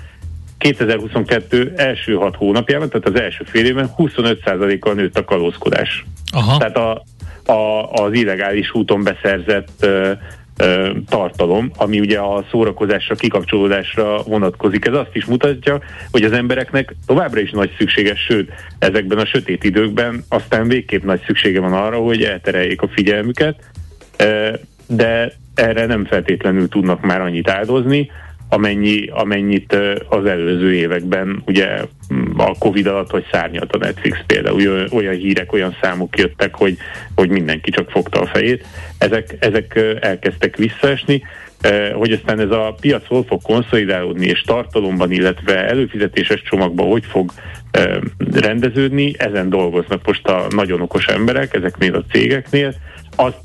2022 0.58 1.74
első 1.76 2.14
hat 2.14 2.36
hónapjában, 2.36 2.90
tehát 2.90 3.08
az 3.08 3.20
első 3.20 3.44
fél 3.44 3.66
évben 3.66 3.90
25%-kal 3.98 4.94
nőtt 4.94 5.18
a 5.18 5.26
kalózkodás. 5.26 6.06
Aha. 6.32 6.58
Tehát 6.58 6.78
a, 6.78 7.04
a, 7.52 7.92
az 7.92 8.14
illegális 8.14 8.74
úton 8.74 9.04
beszerzett 9.04 9.70
ö, 9.80 10.12
ö, 10.58 10.92
tartalom, 11.10 11.72
ami 11.78 12.00
ugye 12.00 12.20
a 12.20 12.46
szórakozásra, 12.52 13.16
kikapcsolódásra 13.16 14.24
vonatkozik. 14.24 14.86
Ez 14.86 14.94
azt 14.94 15.16
is 15.16 15.26
mutatja, 15.26 15.80
hogy 16.12 16.24
az 16.24 16.32
embereknek 16.32 16.96
továbbra 17.06 17.40
is 17.40 17.52
nagy 17.52 17.76
szükséges, 17.78 18.20
sőt, 18.20 18.52
ezekben 18.80 19.18
a 19.18 19.26
sötét 19.26 19.64
időkben 19.64 20.24
aztán 20.30 20.68
végképp 20.68 21.04
nagy 21.04 21.22
szüksége 21.26 21.60
van 21.60 21.74
arra, 21.74 21.98
hogy 21.98 22.24
eltereljék 22.24 22.82
a 22.82 22.88
figyelmüket, 22.88 23.60
ö, 24.18 24.54
de 24.88 25.32
erre 25.56 25.86
nem 25.86 26.06
feltétlenül 26.06 26.70
tudnak 26.70 27.02
már 27.02 27.22
annyit 27.22 27.50
áldozni, 27.50 28.12
amennyi, 28.50 29.08
amennyit 29.08 29.78
az 30.10 30.26
előző 30.26 30.74
években, 30.74 31.44
ugye 31.46 31.82
a 32.38 32.58
Covid 32.58 32.88
alatt, 32.88 33.10
hogy 33.10 33.26
szárnyalt 33.32 33.74
a 33.74 33.78
Netflix 33.78 34.18
például, 34.26 34.88
olyan 34.92 35.14
hírek, 35.14 35.54
olyan 35.54 35.78
számok 35.82 36.18
jöttek, 36.18 36.56
hogy, 36.56 36.78
hogy 37.16 37.30
mindenki 37.30 37.72
csak 37.72 37.90
fogta 37.90 38.20
a 38.20 38.26
fejét. 38.26 38.66
Ezek, 38.98 39.36
ezek 39.40 39.80
elkezdtek 40.00 40.56
visszaesni, 40.56 41.24
hogy 41.94 42.12
aztán 42.12 42.40
ez 42.40 42.52
a 42.52 42.76
piac 42.82 43.08
hol 43.08 43.24
fog 43.24 43.42
konszolidálódni, 43.42 44.26
és 44.26 44.42
tartalomban, 44.42 45.12
illetve 45.12 45.68
előfizetéses 45.68 46.42
csomagban 46.42 46.88
hogy 46.88 47.06
fog 47.06 47.32
rendeződni, 48.32 49.14
ezen 49.18 49.50
dolgoznak 49.50 50.06
most 50.06 50.28
a 50.28 50.48
nagyon 50.50 50.82
okos 50.82 51.06
emberek 51.06 51.56
ezeknél 51.56 51.96
a 51.96 52.04
cégeknél. 52.12 52.74
Azt 53.16 53.40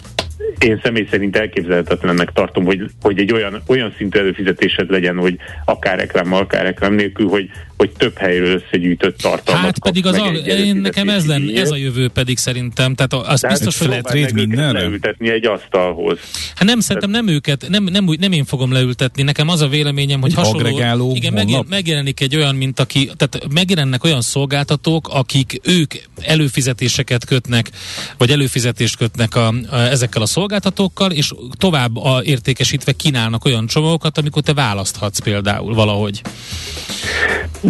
én 0.59 0.81
személy 0.83 1.07
szerint 1.11 1.37
elképzelhetetlennek 1.37 2.31
tartom, 2.33 2.65
hogy, 2.65 2.91
hogy 3.03 3.19
egy 3.19 3.33
olyan, 3.33 3.63
olyan 3.67 3.95
szintű 3.97 4.19
előfizetésed 4.19 4.91
legyen, 4.91 5.17
hogy 5.17 5.37
akár 5.65 5.99
reklámmal, 5.99 6.41
akár 6.41 6.63
reklám 6.63 6.95
nélkül, 6.95 7.29
hogy, 7.29 7.51
hogy 7.81 7.91
több 7.91 8.19
helyről 8.19 8.63
összegyűjtött 8.63 9.19
tartalmat 9.19 9.65
Hát 9.65 9.79
pedig 9.79 10.07
az 10.07 10.17
a, 10.19 10.27
én 10.33 10.77
nekem 10.77 11.09
ez, 11.09 11.27
len, 11.27 11.51
ez 11.55 11.71
a 11.71 11.77
jövő 11.77 12.09
pedig 12.09 12.39
szerintem, 12.39 12.95
tehát 12.95 13.13
az 13.13 13.43
hát 13.43 13.51
biztos, 13.51 13.79
hogy 13.79 13.89
lehet 13.89 14.11
rész 14.11 14.33
mindenre. 14.33 14.81
leültetni 14.81 15.31
egy 15.31 15.47
asztalhoz. 15.47 16.19
Hát 16.55 16.65
nem, 16.65 16.81
szerintem 16.81 17.11
nem 17.11 17.29
őket, 17.29 17.67
nem, 17.69 17.85
nem, 17.85 18.05
nem 18.19 18.33
én 18.33 18.45
fogom 18.45 18.73
leültetni, 18.73 19.23
nekem 19.23 19.49
az 19.49 19.61
a 19.61 19.69
véleményem, 19.69 20.21
hogy 20.21 20.35
hasonló, 20.35 20.59
agregáló 20.59 21.15
igen, 21.15 21.33
megjel, 21.33 21.65
megjelenik 21.69 22.21
egy 22.21 22.37
olyan, 22.37 22.55
mint 22.55 22.81
aki, 22.81 23.11
tehát 23.17 23.53
megjelennek 23.53 24.05
olyan 24.05 24.21
szolgáltatók, 24.21 25.09
akik 25.09 25.61
ők 25.63 25.95
előfizetéseket 26.21 27.25
kötnek, 27.25 27.71
vagy 28.19 28.31
előfizetést 28.31 28.97
kötnek 28.97 29.37
a, 29.37 29.47
a, 29.49 29.77
ezekkel 29.77 30.23
a 30.23 30.27
szolgáltatókkal, 30.27 31.11
és 31.11 31.33
tovább 31.59 31.97
a 31.97 32.23
értékesítve 32.25 32.93
kínálnak 32.93 33.45
olyan 33.45 33.67
csomagokat, 33.67 34.19
amikor 34.19 34.43
te 34.43 34.55
választhatsz 34.55 35.19
például 35.19 35.75
valahogy. 35.75 36.23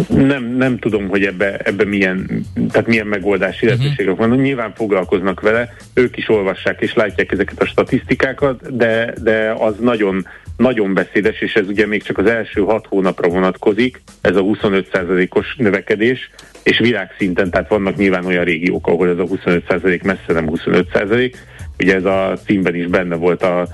Nem, 0.07 0.43
nem 0.43 0.77
tudom, 0.77 1.07
hogy 1.07 1.25
ebbe, 1.25 1.57
ebbe 1.57 1.85
milyen, 1.85 2.45
tehát 2.71 2.87
milyen 2.87 3.07
megoldási 3.07 3.65
uh-huh. 3.65 3.81
lehetőségek 3.81 4.15
vannak. 4.15 4.41
Nyilván 4.41 4.73
foglalkoznak 4.75 5.41
vele, 5.41 5.73
ők 5.93 6.17
is 6.17 6.29
olvassák 6.29 6.81
és 6.81 6.93
látják 6.93 7.31
ezeket 7.31 7.61
a 7.61 7.65
statisztikákat, 7.65 8.75
de, 8.75 9.13
de 9.23 9.53
az 9.57 9.75
nagyon, 9.79 10.27
nagyon 10.57 10.93
beszédes, 10.93 11.41
és 11.41 11.55
ez 11.55 11.67
ugye 11.67 11.87
még 11.87 12.03
csak 12.03 12.17
az 12.17 12.25
első 12.25 12.61
hat 12.61 12.85
hónapra 12.87 13.29
vonatkozik, 13.29 14.01
ez 14.21 14.35
a 14.35 14.41
25%-os 14.41 15.55
növekedés, 15.57 16.29
és 16.63 16.79
világszinten, 16.79 17.49
tehát 17.49 17.69
vannak 17.69 17.95
nyilván 17.95 18.25
olyan 18.25 18.43
régiók, 18.43 18.87
ahol 18.87 19.09
ez 19.09 19.17
a 19.17 19.23
25% 19.23 20.03
messze 20.03 20.33
nem 20.33 20.49
25%, 20.49 21.33
ugye 21.79 21.95
ez 21.95 22.05
a 22.05 22.37
címben 22.45 22.75
is 22.75 22.87
benne 22.87 23.15
volt 23.15 23.43
a 23.43 23.67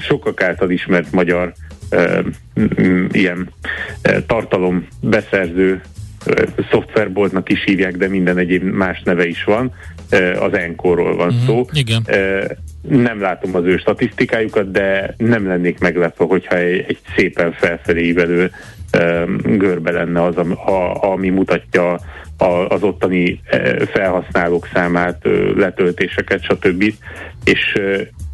sokak 0.00 0.42
által 0.42 0.70
ismert 0.70 1.12
magyar 1.12 1.52
ilyen 3.12 3.48
tartalom 4.26 4.86
beszerző 5.00 5.80
szoftverboltnak 6.70 7.50
is 7.50 7.64
hívják, 7.64 7.96
de 7.96 8.08
minden 8.08 8.38
egyéb 8.38 8.62
más 8.62 9.02
neve 9.04 9.26
is 9.26 9.44
van. 9.44 9.72
Az 10.40 10.52
Enkorról 10.52 11.16
van 11.16 11.28
uh-huh, 11.28 11.44
szó. 11.46 11.66
Igen. 11.72 12.06
Nem 12.88 13.20
látom 13.20 13.54
az 13.54 13.64
ő 13.64 13.76
statisztikájukat, 13.76 14.70
de 14.70 15.14
nem 15.16 15.46
lennék 15.46 15.78
meglepve, 15.78 16.24
hogyha 16.24 16.56
egy, 16.56 16.84
egy 16.88 16.98
szépen 17.16 17.52
felfelé 17.52 18.02
ívelő 18.02 18.50
görbe 19.44 19.90
lenne 19.90 20.22
az, 20.22 20.34
ami 21.00 21.28
mutatja 21.28 22.00
az 22.68 22.82
ottani 22.82 23.40
felhasználók 23.92 24.68
számát, 24.72 25.28
letöltéseket, 25.56 26.42
stb. 26.42 26.92
És, 27.44 27.78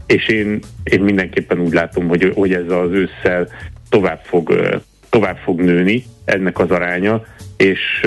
és 0.06 0.28
én, 0.28 0.58
én 0.84 1.00
mindenképpen 1.00 1.60
úgy 1.60 1.72
látom, 1.72 2.08
hogy, 2.08 2.32
hogy 2.34 2.52
ez 2.52 2.70
az 2.70 2.90
ősszel 2.90 3.48
tovább 3.88 4.20
fog, 4.24 4.78
tovább 5.10 5.36
fog 5.36 5.60
nőni 5.60 6.04
ennek 6.24 6.58
az 6.58 6.70
aránya, 6.70 7.22
és 7.56 8.06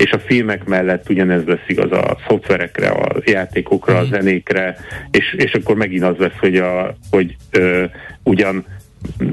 és 0.00 0.10
a 0.10 0.18
filmek 0.18 0.64
mellett 0.64 1.08
ugyanez 1.08 1.44
lesz 1.44 1.64
igaz 1.66 1.92
a 1.92 2.18
szoftverekre, 2.28 2.88
a 2.88 3.16
játékokra, 3.24 3.96
a 3.96 4.02
mhm. 4.02 4.10
zenékre, 4.10 4.76
és, 5.10 5.34
és 5.36 5.52
akkor 5.52 5.76
megint 5.76 6.02
az 6.02 6.16
lesz, 6.16 6.38
hogy, 6.40 6.56
a, 6.56 6.96
hogy 7.10 7.36
ö, 7.50 7.84
ugyan 8.22 8.64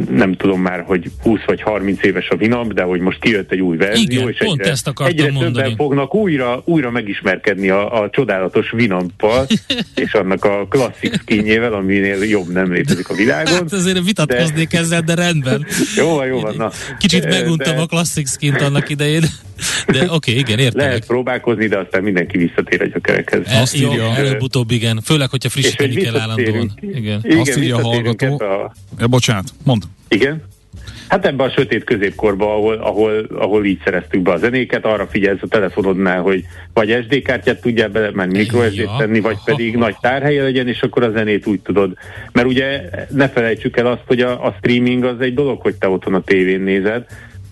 nem 0.09 0.33
tudom 0.33 0.62
már, 0.62 0.83
hogy 0.86 1.12
20 1.21 1.39
vagy 1.45 1.62
30 1.62 2.03
éves 2.03 2.29
a 2.29 2.36
Vinamp, 2.36 2.74
de 2.74 2.83
hogy 2.83 3.00
most 3.00 3.19
kijött 3.19 3.51
egy 3.51 3.62
új 3.62 3.77
verzió, 3.77 4.03
Igen, 4.03 4.29
és 4.29 4.38
pont 4.38 4.59
egyre, 4.59 4.71
ezt 4.71 4.91
egyre 4.97 5.31
mondani. 5.31 5.53
többen 5.53 5.75
fognak 5.75 6.15
újra, 6.15 6.62
újra 6.65 6.91
megismerkedni 6.91 7.69
a, 7.69 8.01
a 8.01 8.09
csodálatos 8.09 8.71
Vinampal, 8.71 9.47
és 9.95 10.13
annak 10.13 10.45
a 10.45 10.67
klasszik 10.69 11.13
skinjével, 11.13 11.74
aminél 11.74 12.24
jobb 12.24 12.47
nem 12.51 12.71
létezik 12.71 13.09
a 13.09 13.13
világon. 13.13 13.53
Hát 13.53 13.74
azért 13.74 14.03
vitatkoznék 14.03 14.69
de... 14.69 14.77
ezzel, 14.77 15.01
de 15.01 15.13
rendben. 15.15 15.65
jó 15.95 16.15
van, 16.15 16.25
jó 16.25 16.39
van. 16.39 16.55
Na. 16.57 16.71
Kicsit 16.97 17.25
meguntam 17.25 17.75
de... 17.75 17.81
a 17.81 17.86
klasszik 17.86 18.27
skint 18.27 18.62
annak 18.62 18.89
idején. 18.89 19.24
De 19.87 20.03
oké, 20.03 20.13
okay, 20.13 20.37
igen, 20.37 20.59
értem. 20.59 20.85
Lehet 20.85 21.05
próbálkozni, 21.05 21.67
de 21.67 21.77
aztán 21.77 22.03
mindenki 22.03 22.37
visszatér 22.37 22.81
a 22.81 22.85
gyökerekhez. 22.85 23.41
E, 23.45 23.61
Azt 23.61 23.77
jó, 23.77 23.91
írja, 23.91 24.15
előbb-utóbb 24.15 24.71
igen, 24.71 25.01
főleg, 25.01 25.29
hogyha 25.29 25.49
frissíteni 25.49 25.95
kell 25.95 26.19
állandóan. 26.19 26.71
Igen. 26.79 27.21
igen. 27.23 27.39
Azt 27.39 27.57
írja 27.57 27.75
a 27.75 27.81
hallgató. 27.81 28.39
A... 28.39 28.73
Ja, 28.99 29.07
bocsánat, 29.07 29.53
mond. 29.63 29.83
Igen. 30.07 30.43
Hát 31.07 31.25
ebben 31.25 31.47
a 31.47 31.51
sötét 31.51 31.83
középkorban, 31.83 32.47
ahol, 32.47 32.75
ahol, 32.75 33.27
ahol 33.35 33.65
így 33.65 33.81
szereztük 33.83 34.21
be 34.21 34.31
a 34.31 34.37
zenéket, 34.37 34.85
arra 34.85 35.07
figyelsz 35.07 35.41
a 35.41 35.47
telefonodnál, 35.47 36.21
hogy 36.21 36.43
vagy 36.73 36.97
SD 37.03 37.21
kártyát 37.21 37.61
tudjál 37.61 37.89
bele, 37.89 38.11
mert 38.11 38.31
micro 38.31 38.69
sd 38.69 38.89
tenni, 38.97 39.19
vagy 39.19 39.37
pedig 39.45 39.75
nagy 39.85 39.95
tárhelye 40.01 40.43
legyen, 40.43 40.67
és 40.67 40.81
akkor 40.81 41.03
a 41.03 41.11
zenét 41.11 41.47
úgy 41.47 41.59
tudod. 41.59 41.97
Mert 42.31 42.47
ugye 42.47 42.81
ne 43.09 43.29
felejtsük 43.29 43.77
el 43.77 43.85
azt, 43.85 44.03
hogy 44.05 44.21
a, 44.21 44.45
a 44.45 44.55
streaming 44.57 45.03
az 45.03 45.19
egy 45.19 45.33
dolog, 45.33 45.61
hogy 45.61 45.75
te 45.75 45.89
otthon 45.89 46.13
a 46.13 46.21
tévén 46.21 46.61
nézed, 46.61 47.05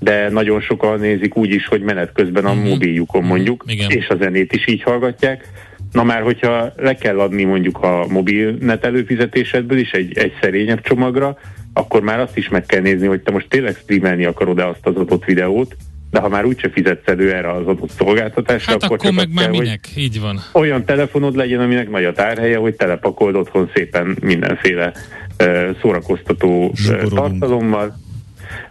de 0.06 0.30
nagyon 0.30 0.62
sokan 0.62 1.00
nézik 1.00 1.36
úgy 1.36 1.50
is, 1.50 1.68
hogy 1.68 1.82
menet 1.82 2.12
közben 2.14 2.46
a 2.46 2.52
uh-huh. 2.52 2.70
mobiljukon 2.70 3.22
mhm. 3.22 3.30
mondjuk, 3.30 3.64
uh-huh. 3.68 3.96
és 3.96 4.08
a 4.08 4.16
zenét 4.16 4.54
is 4.54 4.68
így 4.68 4.82
hallgatják. 4.82 5.48
Na 5.92 6.04
már, 6.04 6.22
hogyha 6.22 6.74
le 6.76 6.96
kell 6.96 7.20
adni 7.20 7.44
mondjuk 7.44 7.84
a 7.84 8.06
mobilnet 8.10 8.86
előfizetésedből 8.86 9.78
is 9.78 9.92
egy, 9.92 10.18
egy 10.18 10.34
szerényebb 10.42 10.82
csomagra, 10.82 11.38
akkor 11.74 12.02
már 12.02 12.20
azt 12.20 12.38
is 12.38 12.50
meg 12.50 12.66
kell 12.66 12.82
nézni, 12.82 13.08
hogy 13.08 13.22
te 13.22 13.32
most 13.32 13.50
tényleg 13.50 13.76
streamelni 13.76 14.26
akarod-e 14.26 14.68
azt 14.68 14.86
az 14.86 14.96
adott 14.96 15.26
videót, 15.26 15.76
de 16.12 16.20
ha 16.20 16.30
már 16.30 16.46
úgyse 16.46 16.70
fizetsz 16.70 17.08
elő 17.08 17.34
erre 17.34 17.52
az 17.52 17.68
adott 17.68 17.90
szolgáltatásra, 17.90 18.72
hát 18.72 18.84
akkor, 18.84 18.98
akkor 18.98 19.12
meg 19.12 19.34
már 19.34 19.50
kell, 19.50 19.60
minek, 19.60 19.88
így 19.96 20.20
van. 20.20 20.40
Olyan 20.52 20.86
telefonod 20.86 21.36
legyen, 21.36 21.60
aminek 21.60 21.90
nagy 21.90 22.06
a 22.06 22.14
tárhelye, 22.14 22.58
hogy 22.58 22.76
telepakold 22.76 23.36
otthon 23.36 23.72
szépen 23.74 24.18
mindenféle 24.22 24.94
uh, 25.40 25.70
szórakoztató 25.82 26.74
uh, 26.90 27.08
tartalommal. 27.10 28.04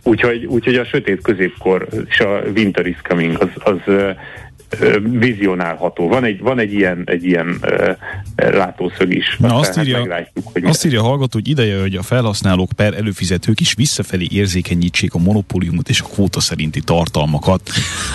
Úgyhogy, 0.06 0.44
úgyhogy 0.44 0.74
a 0.74 0.84
sötét 0.84 1.22
középkor 1.22 1.88
és 2.08 2.20
a 2.20 2.42
winter 2.54 2.86
is 2.86 2.98
coming 3.02 3.42
az, 3.42 3.48
az 3.74 3.94
vizionálható. 5.02 6.08
Van 6.08 6.24
egy, 6.24 6.40
van 6.40 6.58
egy 6.58 6.72
ilyen, 6.72 7.02
egy 7.04 7.24
ilyen 7.24 7.58
uh, 7.62 7.96
látószög 8.36 9.14
is. 9.14 9.36
Na, 9.38 9.54
azt 9.54 9.78
írja, 9.78 9.98
meglátjuk, 9.98 10.48
hogy 10.52 10.64
azt 10.64 10.84
írja 10.84 11.00
a 11.00 11.04
hallgató, 11.04 11.38
hogy 11.38 11.48
ideje, 11.48 11.80
hogy 11.80 11.94
a 11.94 12.02
felhasználók 12.02 12.72
per 12.76 12.94
előfizetők 12.94 13.60
is 13.60 13.74
visszafelé 13.74 14.26
érzékenyítsék 14.30 15.14
a 15.14 15.18
monopóliumot 15.18 15.88
és 15.88 16.00
a 16.00 16.04
kvóta 16.04 16.40
szerinti 16.40 16.80
tartalmakat. 16.80 17.70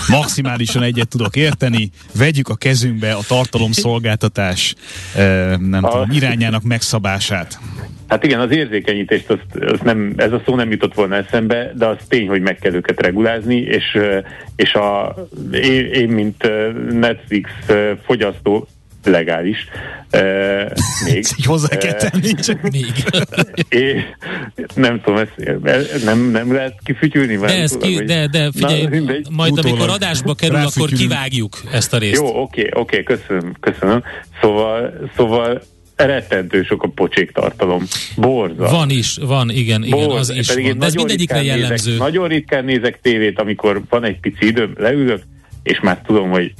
Maximálisan 0.08 0.82
egyet 0.82 1.08
tudok 1.08 1.36
érteni, 1.36 1.90
vegyük 2.14 2.48
a 2.48 2.54
kezünkbe 2.54 3.12
a 3.12 3.20
tartalomszolgáltatás 3.28 4.74
uh, 5.14 5.56
nem 5.56 5.84
a... 5.84 5.90
tudom, 5.90 6.10
irányának 6.10 6.62
megszabását. 6.62 7.58
Hát 8.10 8.24
igen, 8.24 8.40
az 8.40 8.50
érzékenyítést, 8.50 9.30
azt, 9.30 9.64
azt 9.72 9.82
nem, 9.82 10.12
ez 10.16 10.32
a 10.32 10.42
szó 10.46 10.54
nem 10.54 10.70
jutott 10.70 10.94
volna 10.94 11.16
eszembe, 11.16 11.72
de 11.74 11.86
az 11.86 11.96
tény, 12.08 12.28
hogy 12.28 12.40
meg 12.40 12.58
kell 12.58 12.74
őket 12.74 13.00
regulázni, 13.00 13.56
és, 13.56 13.98
és 14.56 14.74
a, 14.74 15.14
én, 15.52 15.86
én, 15.86 16.08
mint 16.08 16.50
Netflix 16.90 17.50
fogyasztó, 18.04 18.66
legális. 19.04 19.68
Uh, 20.12 20.70
még. 21.04 21.24
Hozzá 21.44 21.76
kell 21.76 21.92
tenni, 21.92 22.32
csak 22.32 22.62
Még. 22.72 22.92
É, 23.68 24.04
nem 24.74 25.00
tudom, 25.00 25.18
ezt, 25.18 26.04
nem, 26.04 26.30
nem 26.30 26.52
lehet 26.52 26.78
kifütyülni? 26.84 27.36
De, 27.36 27.46
ez 27.46 27.76
ki, 27.76 27.94
hogy... 27.94 28.04
de, 28.04 28.26
de 28.26 28.50
figyelj, 28.52 28.82
Na, 28.82 28.88
mindegy. 28.88 29.26
majd 29.30 29.52
Utólag 29.52 29.72
amikor 29.72 29.94
adásba 29.94 30.34
kerül, 30.34 30.56
akkor 30.56 30.88
kivágjuk 30.88 31.60
ezt 31.72 31.92
a 31.92 31.98
részt. 31.98 32.20
Jó, 32.20 32.42
oké, 32.42 32.68
oké, 32.72 33.02
köszönöm, 33.02 33.54
köszönöm. 33.60 34.02
Szóval, 34.40 34.92
szóval 35.16 35.62
rettentő 36.06 36.62
sok 36.62 36.82
a 36.82 36.88
pocsék 36.88 37.30
tartalom. 37.30 37.86
Borza. 38.16 38.68
Van 38.68 38.90
is, 38.90 39.18
van, 39.20 39.50
igen, 39.50 39.84
igen, 39.84 39.98
Borza. 39.98 40.18
az 40.18 40.30
is 40.30 40.46
Pedig 40.46 40.66
van. 40.66 40.78
De 40.78 40.86
ez 40.86 40.94
mindegyikre 40.94 41.42
jellemző. 41.42 41.90
Nézek, 41.90 42.06
nagyon 42.06 42.28
ritkán 42.28 42.64
nézek 42.64 42.98
tévét, 43.02 43.38
amikor 43.38 43.82
van 43.88 44.04
egy 44.04 44.20
pici 44.20 44.46
időm, 44.46 44.72
leülök, 44.76 45.22
és 45.62 45.80
már 45.80 46.00
tudom, 46.06 46.30
hogy 46.30 46.52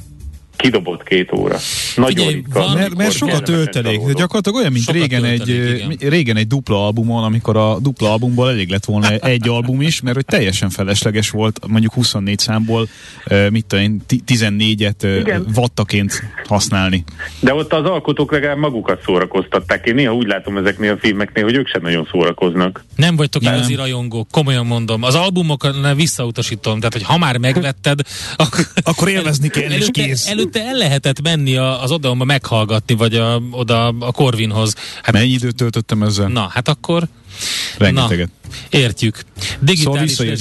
kidobott 0.61 1.03
két 1.03 1.31
óra. 1.33 1.57
Nagyon 1.95 2.15
Figyelj, 2.15 2.33
ritka. 2.33 2.59
van- 2.59 2.77
Mert, 2.77 2.95
mert 2.95 3.11
sok 3.11 3.27
a 3.27 3.31
kellemesen 3.31 3.55
töltelék, 3.55 3.99
de 4.05 4.13
gyakorlatilag 4.13 4.57
olyan, 4.59 4.71
mint 4.71 4.91
régen 4.91 5.23
egy, 5.25 5.43
töltelék, 5.43 6.03
ö, 6.03 6.09
régen 6.09 6.37
egy 6.37 6.47
dupla 6.47 6.85
albumon, 6.85 7.23
amikor 7.23 7.57
a 7.57 7.79
dupla 7.79 8.11
albumból 8.11 8.49
elég 8.49 8.69
lett 8.69 8.85
volna 8.85 9.09
egy 9.09 9.47
album 9.47 9.81
is, 9.81 10.01
mert 10.01 10.15
hogy 10.15 10.25
teljesen 10.25 10.69
felesleges 10.69 11.29
volt 11.29 11.59
mondjuk 11.67 11.93
24 11.93 12.39
számból, 12.39 12.87
mit 13.49 13.65
tudom 13.65 13.83
én, 13.85 14.01
ti- 14.07 14.21
14-et 14.27 15.03
ö, 15.03 15.19
Igen. 15.19 15.45
vattaként 15.53 16.23
használni. 16.47 17.03
De 17.39 17.53
ott 17.53 17.73
az 17.73 17.85
alkotók 17.85 18.31
legalább 18.31 18.57
magukat 18.57 19.01
szórakoztatták. 19.05 19.85
Én 19.85 19.95
néha 19.95 20.13
úgy 20.15 20.27
látom 20.27 20.57
ezeknél 20.57 20.91
a 20.91 20.97
filmeknél, 20.97 21.43
hogy 21.43 21.55
ők 21.55 21.67
sem 21.67 21.81
nagyon 21.81 22.07
szórakoznak. 22.11 22.85
Nem 22.95 23.15
vagytok 23.15 23.41
Nem. 23.41 23.53
igazi 23.55 23.75
rajongók, 23.75 24.27
komolyan 24.31 24.65
mondom. 24.65 25.03
Az 25.03 25.15
albumokat 25.15 25.81
ne 25.81 25.95
visszautasítom, 25.95 26.77
tehát 26.77 26.93
hogy 26.93 27.03
ha 27.03 27.17
már 27.17 27.37
megvetted, 27.37 27.99
akkor, 28.35 28.65
Akkor 28.83 29.09
élvezni 29.09 29.47
kell, 29.47 29.63
és 29.63 29.69
előtte, 29.71 29.91
kész. 29.91 30.27
Előtte 30.55 30.69
el 30.69 30.77
lehetett 30.77 31.21
menni 31.21 31.55
a, 31.55 31.83
az 31.83 31.91
odaomba 31.91 32.25
meghallgatni, 32.25 32.95
vagy 32.95 33.15
a, 33.15 33.41
oda 33.51 33.87
a 33.87 34.11
Corvinhoz. 34.11 34.75
Hát, 35.01 35.11
Mennyi 35.11 35.31
időt 35.31 35.55
töltöttem 35.55 36.03
ezzel? 36.03 36.27
na, 36.27 36.47
hát 36.51 36.67
akkor 36.67 37.07
Rengeteget. 37.77 38.29
Na, 38.41 38.77
értjük. 38.77 39.21
Digitális 39.59 40.11
Szóval. 40.11 40.33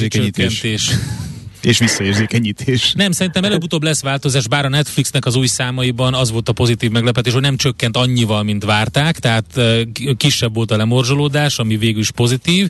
És 1.62 1.78
visszaérzékenyítés. 1.78 2.92
Nem, 2.92 3.12
szerintem 3.12 3.44
előbb-utóbb 3.44 3.82
lesz 3.82 4.02
változás, 4.02 4.48
bár 4.48 4.64
a 4.64 4.68
Netflixnek 4.68 5.26
az 5.26 5.36
új 5.36 5.46
számaiban 5.46 6.14
az 6.14 6.30
volt 6.30 6.48
a 6.48 6.52
pozitív 6.52 6.90
meglepetés, 6.90 7.32
hogy 7.32 7.42
nem 7.42 7.56
csökkent 7.56 7.96
annyival, 7.96 8.42
mint 8.42 8.64
várták, 8.64 9.18
tehát 9.18 9.56
eh, 9.56 9.80
kisebb 10.16 10.54
volt 10.54 10.70
a 10.70 10.76
lemorzsolódás, 10.76 11.58
ami 11.58 11.76
végül 11.76 12.00
is 12.00 12.10
pozitív, 12.10 12.68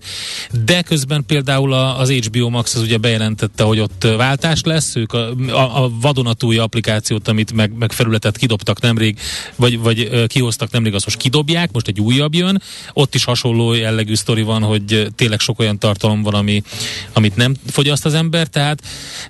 de 0.65 0.83
közben 0.83 1.25
például 1.27 1.73
az 1.73 2.11
HBO 2.11 2.49
Max 2.49 2.75
az 2.75 2.83
ugye 2.83 2.97
bejelentette, 2.97 3.63
hogy 3.63 3.81
ott 3.81 4.07
váltás 4.17 4.61
lesz, 4.63 4.97
ők 4.97 5.13
a, 5.13 5.31
a, 5.49 5.85
a 5.85 5.91
vadonatúj 6.01 6.59
applikációt, 6.59 7.29
amit 7.29 7.53
meg, 7.53 7.73
meg 7.79 7.93
felületet 7.93 8.37
kidobtak 8.37 8.81
nemrég, 8.81 9.19
vagy, 9.57 9.79
vagy 9.79 10.27
kihoztak 10.27 10.71
nemrég, 10.71 10.95
azt 10.95 11.05
most 11.05 11.17
kidobják, 11.17 11.73
most 11.73 11.89
egy 11.89 12.01
újabb 12.01 12.35
jön, 12.35 12.63
ott 12.93 13.15
is 13.15 13.25
hasonló 13.25 13.73
jellegű 13.73 14.15
sztori 14.15 14.43
van, 14.43 14.63
hogy 14.63 15.07
tényleg 15.17 15.41
sok 15.41 15.59
olyan 15.59 15.79
tartalom 15.79 16.23
van, 16.23 16.35
ami, 16.35 16.63
amit 17.13 17.37
nem 17.37 17.55
fogyaszt 17.67 18.05
az 18.05 18.15
ember, 18.15 18.47
tehát 18.47 18.80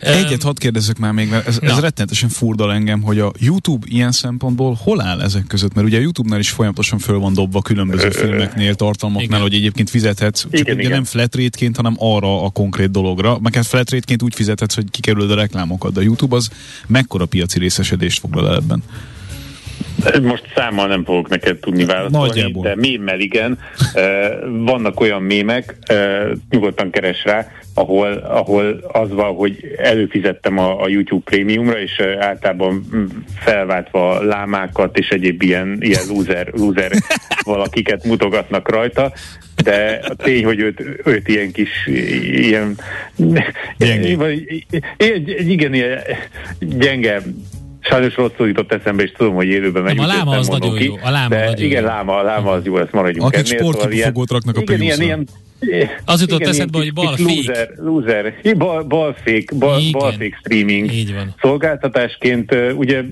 eh, 0.01 0.19
Egyet 0.19 0.43
hadd 0.43 0.59
kérdezzek 0.59 0.99
már 0.99 1.13
még, 1.13 1.29
mert 1.31 1.47
ez, 1.47 1.59
ez 1.63 1.75
Na. 1.75 1.81
rettenetesen 1.81 2.29
furdal 2.29 2.73
engem, 2.73 3.03
hogy 3.03 3.19
a 3.19 3.33
YouTube 3.39 3.87
ilyen 3.89 4.13
szempontból 4.13 4.79
hol 4.83 5.01
áll 5.01 5.21
ezek 5.21 5.47
között? 5.47 5.75
Mert 5.75 5.87
ugye 5.87 5.99
a 5.99 6.01
YouTube-nál 6.01 6.39
is 6.39 6.51
folyamatosan 6.51 6.99
föl 6.99 7.19
van 7.19 7.35
dobva 7.35 7.63
különböző 7.63 8.11
filmeknél, 8.11 8.75
tartalmaknál, 8.75 9.25
Igen. 9.29 9.41
hogy 9.41 9.55
egyébként 9.55 9.91
fizethetsz, 9.91 10.41
csak 10.41 10.53
Igen, 10.53 10.75
ugye 10.75 10.83
igen. 10.83 10.93
nem 10.93 11.05
flat 11.05 11.37
rate-ként, 11.37 11.77
hanem 11.77 11.95
arra 11.99 12.45
a 12.45 12.51
konkrét 12.51 12.91
dologra. 12.91 13.39
Meg 13.39 13.55
hát 13.55 13.67
flat 13.67 13.91
rate-ként 13.91 14.23
úgy 14.23 14.35
fizethetsz, 14.35 14.75
hogy 14.75 14.91
kikerülöd 14.91 15.31
a 15.31 15.35
reklámokat, 15.35 15.93
de 15.93 16.01
a 16.01 16.03
YouTube 16.03 16.37
az 16.37 16.51
mekkora 16.87 17.27
piaci 17.27 17.59
részesedést 17.59 18.19
foglal 18.21 18.49
el 18.49 18.55
ebben? 18.57 18.83
Most 20.23 20.45
számmal 20.55 20.87
nem 20.87 21.05
fogok 21.05 21.29
neked 21.29 21.57
tudni 21.57 21.85
válaszolni, 21.85 22.27
Nagyjából. 22.27 22.63
de 22.63 22.77
mémmel 22.77 23.21
igen. 23.21 23.59
Vannak 24.65 25.01
olyan 25.01 25.23
mémek, 25.23 25.77
nyugodtan 26.51 26.91
keres 26.91 27.25
rá, 27.25 27.47
ahol, 27.81 28.13
ahol 28.13 28.81
az 28.93 29.11
van, 29.11 29.35
hogy 29.35 29.75
előfizettem 29.77 30.59
a, 30.59 30.83
a 30.83 30.89
YouTube 30.89 31.23
prémiumra, 31.25 31.81
és 31.81 32.01
általában 32.19 32.87
mm, 32.97 33.05
felváltva 33.39 34.23
lámákat 34.25 34.99
és 34.99 35.09
egyéb 35.09 35.43
ilyen, 35.43 35.77
ilyen 35.81 36.03
loser, 36.09 36.49
loser 36.53 36.91
valakiket 37.45 38.05
mutogatnak 38.05 38.71
rajta, 38.71 39.13
de 39.65 40.01
a 40.09 40.15
tény, 40.15 40.45
hogy 40.45 40.61
őt, 40.61 40.83
őt 41.05 41.29
ilyen 41.29 41.53
kis, 41.53 41.87
ilyen, 42.23 42.79
Gyengé. 43.79 44.15
vagy- 44.15 44.67
igen 45.49 45.75
ilyen 45.75 45.99
gyenge 46.59 47.23
Sajnos 47.83 48.15
rosszul 48.17 48.47
jutott 48.47 48.73
eszembe, 48.73 49.03
és 49.03 49.13
tudom, 49.17 49.35
hogy 49.35 49.47
élőben 49.47 49.83
Nem, 49.83 49.97
megyünk. 49.97 50.05
a 50.05 50.07
láma 50.17 50.37
az 50.37 50.49
nagyon 50.49 50.77
ki, 50.77 50.85
jó, 50.85 50.95
a 51.03 51.11
láma 51.11 51.29
de 51.29 51.45
nagyon 51.45 51.65
igen, 51.65 51.83
jó. 51.83 51.89
láma, 51.89 52.19
a 52.19 52.23
láma 52.23 52.51
az 52.51 52.65
jó, 52.65 52.79
ezt 52.79 52.93
maradjunk 52.93 53.27
Akik 53.27 53.47
ennél. 53.47 53.59
szóval 53.59 53.73
sportkifogót 53.73 54.31
raknak 54.31 54.57
a 54.57 54.61
igen, 54.61 54.81
ilyen, 54.81 55.01
ilyen, 55.01 55.27
Az 56.05 56.21
jutott 56.21 56.39
igen, 56.41 56.51
eszedbe, 56.53 56.79
hogy 56.79 56.93
balfék. 56.93 57.27
Loser, 57.47 57.69
loser. 57.77 58.35
Bal, 58.57 58.83
balfék, 58.83 59.55
bal, 59.59 59.79
Igen. 59.79 59.93
balfék 59.93 60.37
streaming 60.39 60.93
Így 60.93 61.15
van. 61.15 61.35
szolgáltatásként. 61.41 62.55
Ugye 62.75 63.03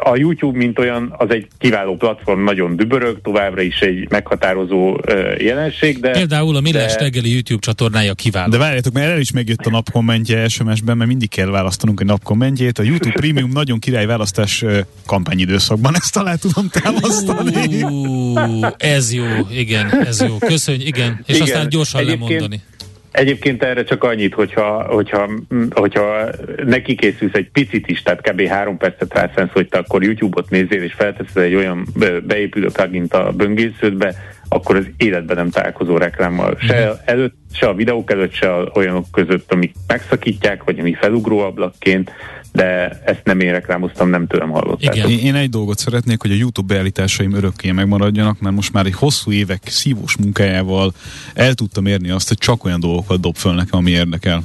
a 0.00 0.16
YouTube, 0.16 0.58
mint 0.58 0.78
olyan, 0.78 1.14
az 1.18 1.30
egy 1.30 1.46
kiváló 1.58 1.96
platform, 1.96 2.44
nagyon 2.44 2.76
dübörög, 2.76 3.20
továbbra 3.22 3.60
is 3.62 3.80
egy 3.80 4.06
meghatározó 4.10 4.96
jelenség, 5.38 6.00
de 6.00 6.10
Például 6.10 6.56
a 6.56 6.60
Millás 6.60 6.92
de- 6.94 6.98
reggeli 7.02 7.32
YouTube 7.32 7.60
csatornája 7.60 8.14
kiváló. 8.14 8.50
De 8.50 8.58
várjátok, 8.58 8.92
mert 8.92 9.10
el 9.10 9.20
is 9.20 9.32
megjött 9.32 9.66
a 9.66 9.70
napkommentje 9.70 10.48
SMS-ben, 10.48 10.96
mert 10.96 11.08
mindig 11.08 11.28
kell 11.28 11.46
választanunk 11.50 12.00
egy 12.00 12.06
napkommentjét. 12.06 12.78
A 12.78 12.82
YouTube 12.82 13.12
Premium 13.14 13.50
nagyon 13.50 13.78
király 13.78 14.06
választás 14.06 14.64
kampányidőszakban, 15.06 15.94
ezt 15.94 16.12
talán 16.12 16.38
tudom 16.38 16.68
támasztani. 16.70 17.82
Ú, 17.82 18.34
ez 18.76 19.12
jó, 19.12 19.24
igen, 19.50 20.06
ez 20.06 20.22
jó. 20.22 20.36
Köszönj, 20.38 20.82
igen. 20.84 21.20
És 21.26 21.34
Igen. 21.34 21.46
aztán 21.46 21.68
gyorsan 21.68 21.97
Egyébként- 21.98 22.30
lemondani. 22.30 22.62
Egyébként 23.10 23.62
erre 23.62 23.84
csak 23.84 24.04
annyit, 24.04 24.34
hogyha, 24.34 24.82
hogyha, 24.82 25.30
hogyha 25.70 26.28
neki 26.64 26.94
készülsz 26.94 27.34
egy 27.34 27.50
picit 27.50 27.88
is, 27.88 28.02
tehát 28.02 28.30
kb. 28.30 28.46
három 28.46 28.76
percet 28.76 29.14
rászánsz, 29.14 29.52
hogy 29.52 29.68
te 29.68 29.78
akkor 29.78 30.02
YouTube-ot 30.02 30.50
nézzél, 30.50 30.82
és 30.82 30.92
felteszed 30.92 31.42
egy 31.42 31.54
olyan 31.54 31.86
beépülő 32.26 32.68
plugin 32.72 33.06
a 33.08 33.32
böngésződbe, 33.32 34.14
akkor 34.48 34.76
az 34.76 34.86
életben 34.96 35.36
nem 35.36 35.50
találkozó 35.50 35.96
reklámmal. 35.96 36.56
Se 36.60 37.02
előtt, 37.04 37.34
se 37.52 37.66
a 37.68 37.74
videók 37.74 38.10
előtt, 38.10 38.32
se 38.32 38.54
a 38.54 38.70
olyanok 38.74 39.06
között, 39.12 39.52
amik 39.52 39.72
megszakítják, 39.86 40.64
vagy 40.64 40.78
ami 40.78 40.94
felugró 40.94 41.38
ablakként, 41.38 42.12
de 42.58 43.00
ezt 43.04 43.20
nem 43.24 43.40
én 43.40 43.52
reklámoztam, 43.52 44.10
nem 44.10 44.26
tőlem 44.26 44.50
hallottátok. 44.50 44.96
Igen. 45.10 45.10
Én, 45.10 45.34
egy 45.34 45.50
dolgot 45.50 45.78
szeretnék, 45.78 46.20
hogy 46.20 46.30
a 46.30 46.34
YouTube 46.34 46.74
beállításaim 46.74 47.34
örökké 47.34 47.70
megmaradjanak, 47.70 48.40
mert 48.40 48.54
most 48.54 48.72
már 48.72 48.86
egy 48.86 48.94
hosszú 48.94 49.32
évek 49.32 49.62
szívós 49.66 50.16
munkájával 50.16 50.92
el 51.34 51.54
tudtam 51.54 51.86
érni 51.86 52.10
azt, 52.10 52.28
hogy 52.28 52.38
csak 52.38 52.64
olyan 52.64 52.80
dolgokat 52.80 53.20
dob 53.20 53.36
föl 53.36 53.54
nekem, 53.54 53.78
ami 53.78 53.90
érdekel. 53.90 54.42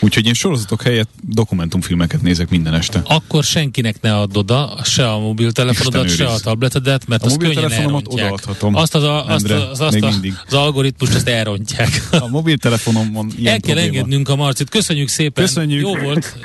Úgyhogy 0.00 0.26
én 0.26 0.32
sorozatok 0.34 0.82
helyett 0.82 1.08
dokumentumfilmeket 1.28 2.22
nézek 2.22 2.48
minden 2.48 2.74
este. 2.74 3.00
Akkor 3.04 3.44
senkinek 3.44 4.00
ne 4.00 4.16
add 4.16 4.36
oda 4.36 4.78
se 4.84 5.10
a 5.10 5.18
mobiltelefonodat, 5.18 6.08
se 6.10 6.26
a 6.26 6.38
tabletedet, 6.38 7.06
mert 7.06 7.22
A 7.22 7.26
azt 7.26 7.36
könnyen 7.36 7.72
elrontják. 7.72 8.26
odaadhatom, 8.26 8.74
Azt 8.74 8.94
az, 8.94 9.02
a, 9.02 9.26
azt, 9.26 9.50
Endre, 9.50 9.68
az, 9.68 9.80
azt 9.80 10.02
a, 10.02 10.12
az 10.46 10.54
algoritmust 10.54 11.14
azt 11.14 11.28
elrontják. 11.28 11.88
A 12.10 12.28
mobiltelefonomon 12.28 13.30
ilyen 13.38 13.52
El 13.54 13.60
kell 13.60 13.74
probléma. 13.74 13.96
engednünk 13.96 14.28
a 14.28 14.36
Marcit. 14.36 14.68
Köszönjük 14.70 15.08
szépen. 15.08 15.44
Köszönjük. 15.44 15.80
Jó 15.80 15.96
volt. 15.96 16.36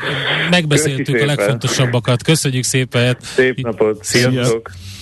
Megbeszéltük 0.85 1.21
a 1.21 1.25
legfontosabbakat. 1.25 2.23
Köszönjük 2.23 2.63
szépen. 2.63 3.17
Szép 3.21 3.61
napot, 3.61 4.03
Szia. 4.03 4.29
sziasztok! 4.29 4.71
Uh, 4.75 4.92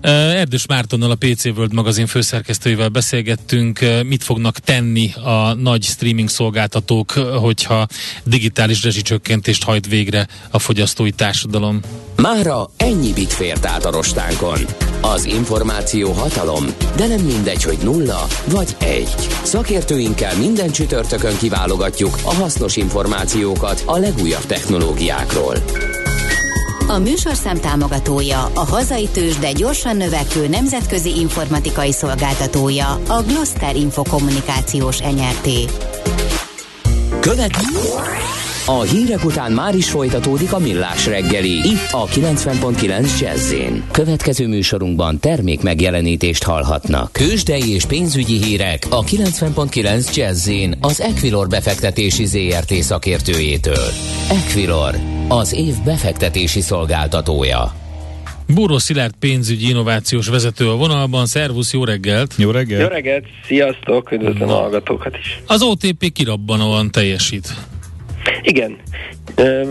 Erdős 0.00 0.66
Mártonnal, 0.66 1.10
a 1.10 1.14
PC 1.14 1.44
World 1.44 1.72
magazin 1.72 2.06
főszerkesztőjével 2.06 2.88
beszélgettünk, 2.88 3.78
mit 4.06 4.22
fognak 4.22 4.58
tenni 4.58 5.12
a 5.14 5.54
nagy 5.54 5.82
streaming 5.82 6.28
szolgáltatók, 6.28 7.10
hogyha 7.12 7.86
digitális 8.24 8.82
rezsicsökkentést 8.82 9.64
hajt 9.64 9.86
végre 9.86 10.26
a 10.50 10.58
fogyasztói 10.58 11.10
társadalom. 11.10 11.80
Mára 12.16 12.70
ennyi 12.76 13.12
bit 13.12 13.32
fért 13.32 13.66
át 13.66 13.84
a 13.84 13.90
rostánkon. 13.90 14.58
Az 15.00 15.24
információ 15.24 16.12
hatalom, 16.12 16.64
de 16.96 17.06
nem 17.06 17.20
mindegy, 17.20 17.62
hogy 17.62 17.78
nulla 17.82 18.26
vagy 18.44 18.76
egy. 18.78 19.14
Szakértőinkkel 19.42 20.36
minden 20.36 20.70
csütörtökön 20.70 21.36
kiválogatjuk 21.36 22.18
a 22.24 22.34
hasznos 22.34 22.76
információkat 22.76 23.82
a 23.86 23.98
legújabb 23.98 24.46
technológiákról. 24.46 25.56
A 26.90 26.98
műsorszám 26.98 27.56
támogatója, 27.56 28.50
a 28.54 28.64
hazai 28.64 29.08
tős, 29.12 29.38
de 29.38 29.52
gyorsan 29.52 29.96
növekvő 29.96 30.48
nemzetközi 30.48 31.18
informatikai 31.18 31.92
szolgáltatója, 31.92 33.00
a 33.08 33.22
Gloster 33.22 33.76
Infokommunikációs 33.76 34.98
NRT. 34.98 35.72
Követ... 37.20 37.56
A 38.70 38.82
hírek 38.82 39.24
után 39.24 39.52
már 39.52 39.74
is 39.74 39.90
folytatódik 39.90 40.52
a 40.52 40.58
millás 40.58 41.06
reggeli, 41.06 41.50
itt 41.50 41.88
a 41.90 42.06
90.9 42.06 43.20
jazz 43.20 43.54
Következő 43.90 44.46
műsorunkban 44.46 45.18
termék 45.18 45.62
megjelenítést 45.62 46.42
hallhatnak. 46.42 47.12
Kősdei 47.12 47.72
és 47.72 47.84
pénzügyi 47.84 48.42
hírek 48.42 48.86
a 48.90 49.04
90.9 49.04 50.14
jazz 50.14 50.50
az 50.80 51.00
Equilor 51.00 51.48
befektetési 51.48 52.26
ZRT 52.26 52.72
szakértőjétől. 52.72 53.88
Equilor, 54.30 54.94
az 55.28 55.54
év 55.54 55.74
befektetési 55.84 56.60
szolgáltatója. 56.60 57.74
Búró 58.54 58.78
Szilárd 58.78 59.14
pénzügyi 59.18 59.68
innovációs 59.68 60.28
vezető 60.28 60.70
a 60.70 60.76
vonalban. 60.76 61.26
Szervusz, 61.26 61.72
jó 61.72 61.84
reggelt! 61.84 62.34
Jó 62.36 62.50
reggelt! 62.50 62.82
Jó 62.82 62.88
reggelt! 62.88 63.24
Sziasztok! 63.46 64.12
Üdvözlöm 64.12 64.48
a 64.48 64.52
hallgatókat 64.52 65.16
is! 65.16 65.42
Az 65.46 65.62
OTP 65.62 66.12
kirabbanóan 66.12 66.90
teljesít. 66.90 67.54
Igen, 68.42 68.76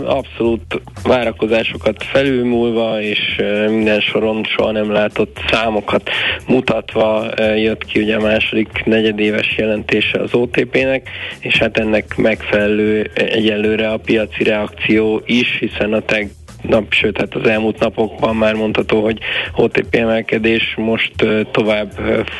abszolút 0.05 0.81
várakozásokat 1.03 2.03
felülmúlva, 2.03 3.01
és 3.01 3.41
minden 3.67 3.99
soron 3.99 4.43
soha 4.43 4.71
nem 4.71 4.91
látott 4.91 5.37
számokat 5.51 6.09
mutatva 6.47 7.25
jött 7.55 7.85
ki 7.85 7.99
ugye 7.99 8.15
a 8.15 8.21
második 8.21 8.83
negyedéves 8.85 9.57
jelentése 9.57 10.19
az 10.19 10.33
OTP-nek, 10.33 11.09
és 11.39 11.57
hát 11.57 11.77
ennek 11.77 12.17
megfelelő 12.17 13.11
egyelőre 13.13 13.89
a 13.89 13.97
piaci 13.97 14.43
reakció 14.43 15.21
is, 15.25 15.57
hiszen 15.59 15.93
a 15.93 16.01
teg 16.01 16.29
nap, 16.61 16.93
sőt, 16.93 17.17
hát 17.17 17.35
az 17.35 17.47
elmúlt 17.47 17.79
napokban 17.79 18.35
már 18.35 18.53
mondható, 18.53 19.03
hogy 19.03 19.19
OTP 19.55 19.95
emelkedés 19.95 20.73
most 20.77 21.13
tovább 21.51 21.91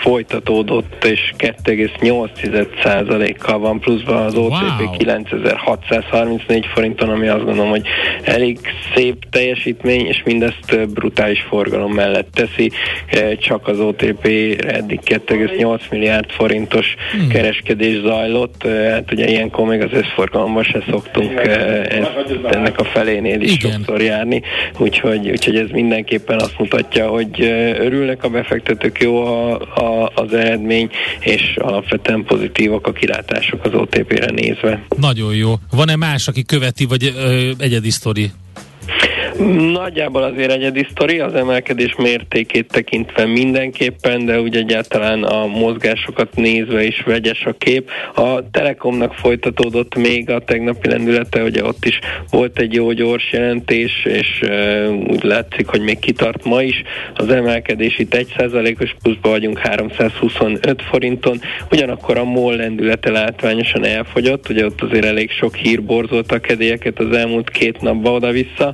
folytatódott, 0.02 1.06
és 1.06 1.34
2,8%-kal 1.38 3.60
van 3.60 3.80
pluszban 3.80 4.26
az 4.26 4.36
OTP 4.36 4.80
wow. 4.80 4.92
9634 4.98 6.66
forinton, 6.66 7.10
ami 7.10 7.28
azt 7.28 7.44
gondolom, 7.44 7.70
hogy 7.70 7.88
elég 8.24 8.60
szép 8.96 9.26
teljesítmény, 9.30 10.06
és 10.06 10.22
mindezt 10.26 10.90
brutális 10.90 11.46
forgalom 11.50 11.94
mellett 11.94 12.28
teszi. 12.34 12.72
Csak 13.40 13.68
az 13.68 13.80
OTP 13.80 14.26
eddig 14.68 15.00
2,8 15.06 15.80
milliárd 15.90 16.30
forintos 16.30 16.96
hmm. 17.12 17.28
kereskedés 17.28 18.02
zajlott, 18.02 18.68
hát 18.68 19.12
ugye 19.12 19.28
ilyenkor 19.28 19.68
még 19.68 19.82
az 19.82 19.92
összforgalomban 19.92 20.64
se 20.64 20.84
szoktunk 20.90 21.40
ezt, 21.40 22.36
ennek 22.44 22.80
a 22.80 22.84
felénél 22.84 23.42
is 23.42 23.54
Igen. 23.54 23.72
sokszor 23.72 24.02
járni, 24.18 24.42
úgyhogy, 24.78 25.30
úgyhogy 25.30 25.56
ez 25.56 25.70
mindenképpen 25.70 26.40
azt 26.40 26.60
mutatja, 26.60 27.08
hogy 27.08 27.42
örülnek 27.80 28.24
a 28.24 28.30
befektetők, 28.30 29.00
jó 29.02 29.26
a, 29.26 29.60
a, 29.60 30.12
az 30.16 30.34
eredmény, 30.34 30.90
és 31.20 31.56
alapvetően 31.56 32.24
pozitívak 32.24 32.88
a 32.88 32.92
kilátások 32.92 33.66
az 33.66 33.74
OTP-re 33.74 34.32
nézve. 34.32 34.86
Nagyon 34.98 35.36
jó. 35.36 35.54
Van-e 35.72 35.96
más, 35.96 36.28
aki 36.28 36.44
követi, 36.44 36.86
vagy 36.86 37.14
ö, 37.18 37.52
egyedi 37.58 37.90
sztori? 37.90 38.32
Nagyjából 39.72 40.24
azért 40.24 40.52
egyedi 40.52 40.88
sztori, 40.90 41.20
az 41.20 41.34
emelkedés 41.34 41.96
mértékét 41.96 42.68
tekintve 42.68 43.26
mindenképpen, 43.26 44.26
de 44.26 44.42
úgy 44.42 44.56
egyáltalán 44.56 45.24
a 45.24 45.46
mozgásokat 45.46 46.36
nézve 46.36 46.84
is 46.84 47.02
vegyes 47.06 47.46
a 47.46 47.56
kép. 47.58 47.90
A 48.16 48.50
Telekomnak 48.50 49.14
folytatódott 49.14 49.96
még 49.96 50.30
a 50.30 50.40
tegnapi 50.40 50.90
lendülete, 50.90 51.44
ugye 51.44 51.64
ott 51.64 51.86
is 51.86 52.00
volt 52.30 52.60
egy 52.60 52.74
jó 52.74 52.92
gyors 52.92 53.32
jelentés, 53.32 54.06
és 54.06 54.40
uh, 54.42 54.88
úgy 55.08 55.24
látszik, 55.24 55.68
hogy 55.68 55.82
még 55.82 56.00
kitart 56.00 56.44
ma 56.44 56.62
is. 56.62 56.84
Az 57.16 57.30
emelkedés 57.30 58.00
itt 58.00 58.16
1%-os 58.16 58.96
pluszban 59.02 59.32
vagyunk 59.32 59.58
325 59.58 60.82
forinton, 60.82 61.40
ugyanakkor 61.72 62.18
a 62.18 62.24
MOL 62.24 62.56
lendülete 62.56 63.12
látványosan 63.12 63.86
elfogyott, 63.86 64.50
ugye 64.50 64.66
ott 64.66 64.82
azért 64.82 65.06
elég 65.06 65.32
sok 65.32 65.56
hír 65.56 65.84
borzolt 65.84 66.32
a 66.32 66.40
kedélyeket 66.40 67.00
az 67.00 67.16
elmúlt 67.16 67.50
két 67.50 67.82
napban 67.82 68.14
oda-vissza 68.14 68.74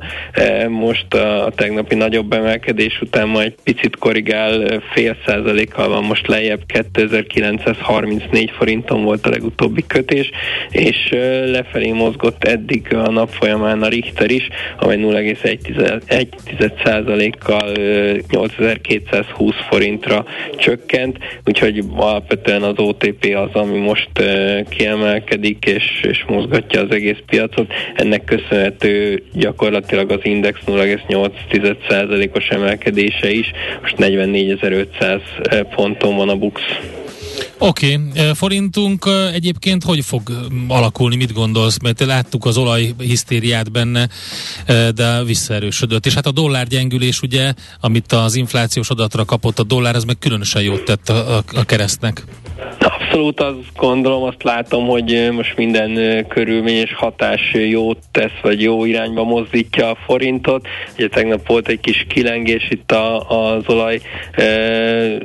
most 0.70 1.14
a, 1.14 1.46
a 1.46 1.52
tegnapi 1.52 1.96
nagyobb 1.96 2.34
emelkedés 2.34 3.02
után 3.02 3.28
majd 3.28 3.46
egy 3.46 3.74
picit 3.74 3.98
korrigál, 3.98 4.82
fél 4.94 5.18
százalékkal 5.26 5.88
van 5.90 6.04
most 6.04 6.28
lejjebb, 6.28 6.62
2934 6.66 8.52
forinton 8.52 9.04
volt 9.04 9.26
a 9.26 9.30
legutóbbi 9.30 9.84
kötés, 9.88 10.30
és 10.70 11.10
lefelé 11.46 11.92
mozgott 11.92 12.44
eddig 12.44 12.94
a 12.94 13.12
nap 13.12 13.30
folyamán 13.30 13.82
a 13.82 13.88
Richter 13.88 14.32
is, 14.32 14.48
amely 14.80 14.98
0,1 14.98 16.72
százalékkal 16.84 17.72
8220 18.30 19.56
forintra 19.70 20.26
csökkent, 20.58 21.18
úgyhogy 21.46 21.84
alapvetően 21.96 22.62
az 22.64 22.78
OTP 22.78 23.36
az, 23.36 23.62
ami 23.62 23.78
most 23.78 24.10
kiemelkedik 24.70 25.66
és, 25.66 26.02
és 26.02 26.24
mozgatja 26.28 26.82
az 26.82 26.92
egész 26.92 27.18
piacot. 27.26 27.74
Ennek 27.96 28.24
köszönhető 28.24 29.24
gyakorlatilag 29.34 30.12
az 30.12 30.20
index 30.24 30.43
0,8%-os 30.44 32.48
emelkedése 32.48 33.32
is, 33.32 33.52
most 33.82 33.96
44.500 33.98 35.66
ponton 35.76 36.16
van 36.16 36.30
a 36.30 36.36
BUX. 36.36 36.62
Oké, 37.58 38.00
okay. 38.10 38.34
forintunk 38.34 39.06
egyébként 39.34 39.84
hogy 39.84 40.06
fog 40.06 40.22
alakulni, 40.68 41.16
mit 41.16 41.34
gondolsz? 41.34 41.78
Mert 41.82 42.00
láttuk 42.00 42.46
az 42.46 42.58
olaj 42.58 42.94
hisztériát 42.98 43.72
benne, 43.72 44.10
de 44.96 45.24
visszaerősödött. 45.24 46.06
És 46.06 46.14
hát 46.14 46.26
a 46.26 46.32
dollár 46.32 46.68
gyengülés, 46.68 47.22
ugye, 47.22 47.54
amit 47.82 48.12
az 48.12 48.36
inflációs 48.36 48.90
adatra 48.90 49.26
kapott 49.26 49.60
a 49.60 49.64
dollár, 49.64 49.96
az 49.96 50.04
meg 50.04 50.18
különösen 50.20 50.62
jót 50.62 50.84
tett 50.84 51.10
a, 51.10 51.44
a 51.54 51.66
keresztnek. 51.66 52.24
Abszolút 53.14 53.40
azt 53.40 53.76
gondolom, 53.76 54.24
azt 54.24 54.44
látom, 54.44 54.88
hogy 54.88 55.30
most 55.32 55.58
minden 55.58 56.26
körülmény 56.28 56.76
és 56.76 56.94
hatás 56.94 57.54
jót 57.54 57.98
tesz, 58.12 58.40
vagy 58.42 58.62
jó 58.62 58.86
irányba 58.86 59.24
mozdítja 59.24 59.90
a 59.90 59.98
forintot. 60.06 60.68
Ugye 60.98 61.08
tegnap 61.08 61.48
volt 61.48 61.68
egy 61.68 61.80
kis 61.80 62.06
kilengés 62.10 62.68
itt 62.70 62.92
a, 62.92 63.30
az 63.30 63.64
olaj 63.68 64.00
e, 64.32 64.44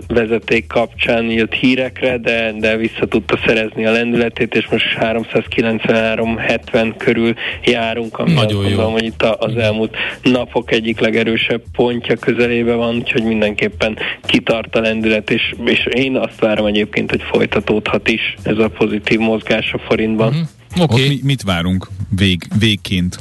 vezeték 0.08 0.66
kapcsán 0.66 1.24
jött 1.24 1.52
hírekre, 1.52 2.18
de, 2.18 2.52
de 2.58 2.76
vissza 2.76 3.06
tudta 3.06 3.38
szerezni 3.46 3.86
a 3.86 3.92
lendületét, 3.92 4.54
és 4.54 4.68
most 4.70 4.96
393-70 5.00 6.94
körül 6.96 7.34
járunk, 7.64 8.18
ami 8.18 8.32
Nagyon 8.32 8.58
azt 8.58 8.68
gondolom, 8.68 8.92
hogy 8.92 9.04
itt 9.04 9.22
az 9.22 9.56
elmúlt 9.56 9.96
napok 10.22 10.72
egyik 10.72 11.00
legerősebb 11.00 11.62
pontja 11.72 12.16
közelébe 12.16 12.74
van, 12.74 12.96
úgyhogy 12.96 13.22
mindenképpen 13.22 13.98
kitart 14.26 14.76
a 14.76 14.80
lendület, 14.80 15.30
és, 15.30 15.54
és 15.64 15.86
én 15.86 16.16
azt 16.16 16.40
várom 16.40 16.66
egyébként, 16.66 17.10
hogy 17.10 17.22
folytatódhat 17.30 18.08
is 18.08 18.34
ez 18.42 18.58
a 18.58 18.68
pozitív 18.68 19.18
mozgás 19.18 19.72
a 19.72 19.78
forintban. 19.78 20.28
Uh-huh. 20.28 20.46
Okay. 20.82 21.08
mi, 21.08 21.20
mit 21.22 21.42
várunk 21.42 21.88
vég, 22.16 22.42
végként? 22.58 23.18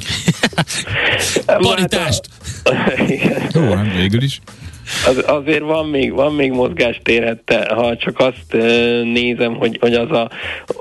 Paritást! 1.45 2.29
Jó, 3.53 3.73
hát 3.73 3.93
végül 3.95 4.21
is 4.21 4.41
az, 5.07 5.23
azért 5.25 5.61
van 5.63 5.85
még, 5.85 6.13
van 6.13 6.33
még 6.33 6.51
mozgástér, 6.51 7.37
ha 7.69 7.97
csak 7.97 8.19
azt 8.19 8.63
nézem, 9.03 9.55
hogy, 9.55 9.77
hogy 9.79 9.93
az, 9.93 10.11
a, 10.11 10.29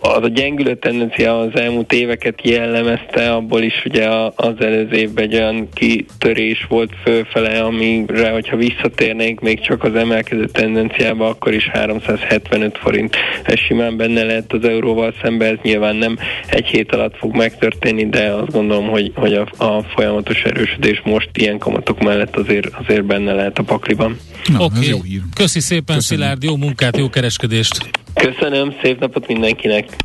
az 0.01 0.23
a 0.23 0.29
gyengülő 0.29 0.75
tendencia 0.75 1.38
az 1.38 1.61
elmúlt 1.61 1.92
éveket 1.92 2.49
jellemezte, 2.49 3.33
abból 3.33 3.62
is 3.62 3.85
ugye 3.85 4.09
az 4.35 4.55
előző 4.61 4.97
évben 4.97 5.25
egy 5.25 5.35
olyan 5.35 5.69
kitörés 5.75 6.66
volt 6.69 6.90
fölfele, 7.03 7.62
amire, 7.62 8.31
hogyha 8.31 8.57
visszatérnénk 8.57 9.40
még 9.40 9.61
csak 9.61 9.85
az 9.85 9.95
emelkedő 9.95 10.47
tendenciába, 10.47 11.29
akkor 11.29 11.53
is 11.53 11.69
375 11.69 12.79
forint. 12.79 13.16
Simán 13.55 13.97
benne 13.97 14.23
lehet 14.23 14.53
az 14.53 14.64
euróval 14.64 15.14
szemben, 15.23 15.53
ez 15.53 15.59
nyilván 15.62 15.97
nem 15.97 16.19
egy 16.51 16.66
hét 16.66 16.92
alatt 16.92 17.16
fog 17.16 17.37
megtörténni, 17.37 18.07
de 18.09 18.31
azt 18.31 18.53
gondolom, 18.53 18.88
hogy, 18.88 19.12
hogy 19.14 19.35
a, 19.35 19.64
a 19.64 19.83
folyamatos 19.83 20.42
erősödés 20.42 21.01
most 21.05 21.31
ilyen 21.35 21.59
kamatok 21.59 22.01
mellett 22.01 22.37
azért, 22.37 22.69
azért 22.83 23.05
benne 23.05 23.33
lehet 23.33 23.59
a 23.59 23.62
pakli 23.62 23.95
akkoriban. 23.96 24.18
Oké, 24.59 24.92
okay. 24.92 25.22
köszi 25.35 25.61
szépen 25.61 25.96
Köszönöm. 25.96 26.00
Szilárd, 26.00 26.42
jó 26.42 26.56
munkát, 26.56 26.96
jó 26.96 27.09
kereskedést! 27.09 27.90
Köszönöm, 28.14 28.74
szép 28.82 29.00
napot 29.00 29.26
mindenkinek! 29.26 29.96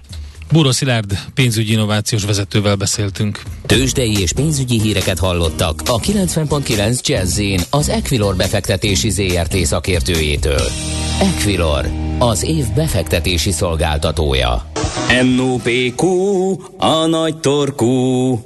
Búró 0.52 0.72
Szilárd 0.72 1.20
pénzügyi 1.34 1.72
innovációs 1.72 2.26
vezetővel 2.26 2.76
beszéltünk. 2.76 3.42
Tőzsdei 3.66 4.20
és 4.20 4.34
pénzügyi 4.34 4.80
híreket 4.80 5.20
hallottak 5.20 5.82
a 5.86 6.00
90.9 6.00 7.08
jazz 7.08 7.42
az 7.70 7.90
Equilor 7.90 8.36
befektetési 8.36 9.10
ZRT 9.10 9.56
szakértőjétől. 9.56 10.68
Equilor, 11.22 11.86
az 12.20 12.44
év 12.44 12.66
befektetési 12.76 13.52
szolgáltatója. 13.52 14.72
NOPQ, 15.36 16.06
a 16.78 17.06
nagy 17.06 17.38
torkú. 17.38 18.40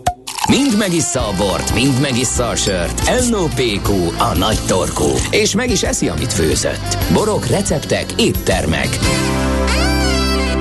Mind 0.49 0.77
megissza 0.77 1.27
a 1.27 1.35
bort, 1.35 1.73
mind 1.73 2.01
megissza 2.01 2.47
a 2.47 2.55
sört. 2.55 3.29
NOPQ, 3.29 3.89
a 4.17 4.37
nagy 4.37 4.59
torkú. 4.67 5.11
És 5.31 5.55
meg 5.55 5.69
is 5.69 5.81
eszi, 5.81 6.07
amit 6.07 6.33
főzött. 6.33 6.97
Borok, 7.13 7.47
receptek, 7.47 8.05
éttermek. 8.17 8.87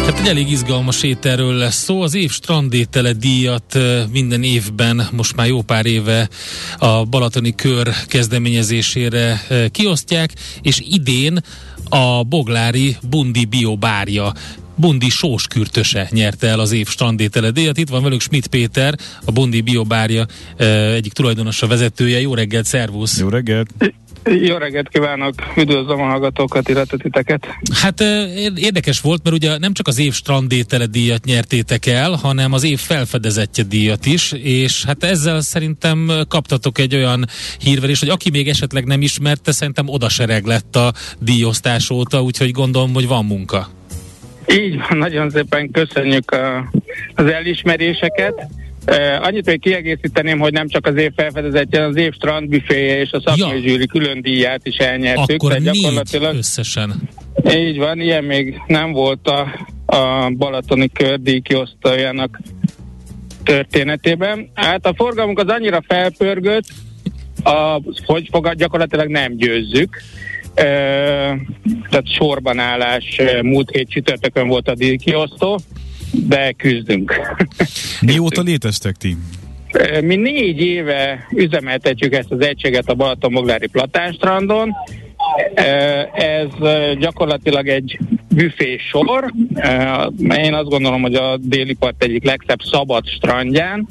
Hát 0.04 0.20
egy 0.20 0.26
elég 0.26 0.50
izgalmas 0.50 1.02
ételről 1.02 1.54
lesz 1.54 1.82
szó. 1.82 2.02
Az 2.02 2.14
év 2.14 2.30
strandétele 2.30 3.12
díjat 3.12 3.78
minden 4.12 4.42
évben, 4.42 5.08
most 5.12 5.36
már 5.36 5.46
jó 5.46 5.62
pár 5.62 5.86
éve 5.86 6.28
a 6.78 7.04
Balatoni 7.04 7.54
Kör 7.54 7.94
kezdeményezésére 8.06 9.40
kiosztják, 9.70 10.30
és 10.62 10.80
idén 10.88 11.44
a 11.88 12.22
Boglári 12.22 12.96
Bundi 13.08 13.44
Bio 13.44 13.76
Bundi 14.76 15.08
sóskürtöse 15.08 16.08
nyerte 16.10 16.46
el 16.46 16.60
az 16.60 16.72
év 16.72 16.88
strandétele 16.88 17.50
díjat. 17.50 17.78
Itt 17.78 17.88
van 17.88 18.02
velünk 18.02 18.20
Schmidt 18.20 18.46
Péter, 18.46 18.94
a 19.24 19.30
Bundi 19.30 19.60
biobárja 19.60 20.26
egyik 20.94 21.12
tulajdonosa, 21.12 21.66
vezetője. 21.66 22.20
Jó 22.20 22.34
reggelt, 22.34 22.64
szervusz! 22.64 23.18
Jó 23.18 23.28
reggelt! 23.28 23.68
Jó 24.24 24.56
reggelt 24.56 24.88
kívánok, 24.88 25.34
üdvözlöm 25.56 26.00
a 26.00 26.04
hallgatókat, 26.04 26.68
illetve 26.68 26.96
titeket. 26.96 27.46
Hát 27.72 28.00
érdekes 28.54 29.00
volt, 29.00 29.22
mert 29.22 29.37
ugye 29.37 29.58
nem 29.58 29.72
csak 29.72 29.88
az 29.88 29.98
év 29.98 30.12
strandétele 30.12 30.87
díjat 30.87 31.24
nyertétek 31.24 31.87
el, 31.87 32.12
hanem 32.12 32.52
az 32.52 32.62
év 32.62 32.78
felfedezetje 32.78 33.64
díjat 33.64 34.06
is, 34.06 34.32
és 34.32 34.84
hát 34.84 35.04
ezzel 35.04 35.40
szerintem 35.40 36.10
kaptatok 36.28 36.78
egy 36.78 36.94
olyan 36.94 37.26
hírverés, 37.58 38.00
hogy 38.00 38.08
aki 38.08 38.30
még 38.30 38.48
esetleg 38.48 38.84
nem 38.84 39.02
ismerte, 39.02 39.52
szerintem 39.52 39.88
odasereg 39.88 40.44
lett 40.44 40.76
a 40.76 40.92
díjosztás 41.18 41.90
óta, 41.90 42.22
úgyhogy 42.22 42.50
gondolom, 42.50 42.94
hogy 42.94 43.06
van 43.06 43.24
munka. 43.24 43.73
Így 44.48 44.78
van, 44.88 44.98
nagyon 44.98 45.30
szépen 45.30 45.70
köszönjük 45.70 46.30
a, 46.30 46.70
az 47.14 47.26
elismeréseket. 47.26 48.46
Uh, 48.87 49.26
annyit 49.26 49.46
még 49.46 49.61
kiegészíteném, 49.61 50.38
hogy 50.38 50.52
nem 50.52 50.68
csak 50.68 50.87
az 50.87 50.96
év 50.96 51.12
felfedezetje, 51.16 51.85
az 51.85 51.96
év 51.96 52.12
strandbüféje 52.12 53.00
és 53.00 53.11
a 53.11 53.20
szakmai 53.20 53.62
ja. 53.62 53.68
zsűri 53.68 53.87
külön 53.87 54.20
díját 54.20 54.66
is 54.66 54.76
elnyertük. 54.76 55.42
Akkor 55.42 55.59
négy 55.59 55.70
gyakorlatilag 55.70 56.35
összesen. 56.35 57.09
Így 57.54 57.78
van, 57.78 58.00
ilyen 58.00 58.24
még 58.24 58.61
nem 58.66 58.92
volt 58.92 59.28
a, 59.28 59.66
a 59.96 60.30
Balatoni 60.30 60.90
kördíj 60.92 61.40
kiosztójának 61.40 62.40
történetében. 63.44 64.50
Hát 64.54 64.87
a 64.87 64.94
forgalmunk 64.96 65.38
az 65.38 65.48
annyira 65.48 65.83
felpörgött, 65.87 66.66
a, 67.42 67.80
hogy 68.04 68.28
fogad, 68.30 68.54
gyakorlatilag 68.54 69.09
nem 69.09 69.37
győzzük. 69.37 70.02
Tehát 70.54 72.14
sorban 72.16 72.58
állás 72.58 73.20
múlt 73.42 73.70
hét 73.70 73.88
csütörtökön 73.88 74.48
volt 74.48 74.68
a 74.68 74.74
díjkiosztó 74.74 75.60
de 76.14 76.52
küzdünk. 76.52 77.20
Mióta 78.06 78.42
léteztek 78.42 78.96
ti? 78.96 79.16
Mi 80.00 80.16
négy 80.16 80.60
éve 80.60 81.26
üzemeltetjük 81.30 82.14
ezt 82.14 82.30
az 82.30 82.40
egységet 82.40 82.88
a 82.88 82.94
Balaton-Moglári 82.94 83.66
Platánstrandon. 83.66 84.72
Ez 86.12 86.48
gyakorlatilag 86.98 87.68
egy 87.68 87.98
büfé 88.34 88.76
sor. 88.76 89.32
Én 90.36 90.54
azt 90.54 90.68
gondolom, 90.68 91.02
hogy 91.02 91.14
a 91.14 91.36
déli 91.36 91.74
part 91.74 92.02
egyik 92.02 92.24
legszebb 92.24 92.60
szabad 92.62 93.06
strandján. 93.06 93.86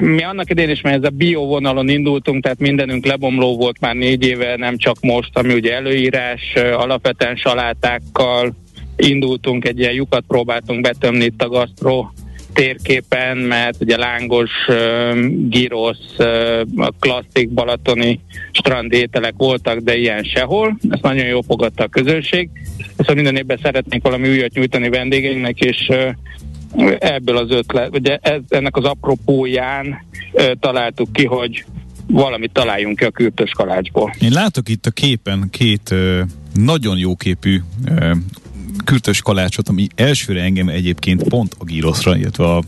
Mi 0.00 0.22
annak 0.22 0.50
idén 0.50 0.70
is, 0.70 0.80
mert 0.80 0.96
ez 0.96 1.10
a 1.10 1.16
bio 1.16 1.44
vonalon 1.44 1.88
indultunk, 1.88 2.42
tehát 2.42 2.58
mindenünk 2.58 3.06
lebomló 3.06 3.56
volt 3.56 3.80
már 3.80 3.94
négy 3.94 4.26
éve, 4.26 4.56
nem 4.56 4.76
csak 4.76 4.96
most, 5.00 5.38
ami 5.38 5.54
ugye 5.54 5.74
előírás, 5.74 6.52
alapvetően 6.76 7.36
salátákkal, 7.36 8.54
indultunk, 8.96 9.68
egy 9.68 9.78
ilyen 9.78 9.92
lyukat 9.92 10.24
próbáltunk 10.28 10.80
betömni 10.80 11.24
itt 11.24 11.42
a 11.42 11.48
gasztró 11.48 12.12
térképen, 12.52 13.36
mert 13.36 13.76
ugye 13.80 13.96
lángos, 13.96 14.50
girosz, 15.48 16.16
klasszik 16.98 17.48
balatoni 17.48 18.20
strandételek 18.52 19.34
voltak, 19.36 19.78
de 19.78 19.96
ilyen 19.96 20.22
sehol. 20.22 20.78
Ezt 20.88 21.02
nagyon 21.02 21.26
jól 21.26 21.42
fogadta 21.42 21.84
a 21.84 21.88
közönség. 21.88 22.48
Szóval 22.96 23.14
minden 23.14 23.36
évben 23.36 23.58
szeretnénk 23.62 24.02
valami 24.02 24.28
újat 24.28 24.52
nyújtani 24.52 24.88
vendégeinknek, 24.88 25.58
és 25.58 25.88
ebből 26.98 27.36
az 27.36 27.50
ötlet, 27.50 27.96
ugye 27.96 28.18
ez, 28.20 28.40
ennek 28.48 28.76
az 28.76 28.84
apropóján 28.84 30.06
találtuk 30.60 31.12
ki, 31.12 31.24
hogy 31.24 31.64
valamit 32.06 32.52
találjunk 32.52 32.98
ki 32.98 33.04
a 33.04 33.10
kürtös 33.10 33.50
kalácsból. 33.50 34.14
Én 34.20 34.32
látok 34.32 34.68
itt 34.68 34.86
a 34.86 34.90
képen 34.90 35.48
két 35.50 35.94
nagyon 36.54 36.98
jóképű 36.98 37.60
kürtös 38.84 39.22
kalácsot, 39.22 39.68
ami 39.68 39.86
elsőre 39.94 40.42
engem 40.42 40.68
egyébként 40.68 41.22
pont 41.22 41.56
a 41.58 41.64
gíroszra, 41.64 42.16
illetve 42.16 42.44
a 42.44 42.62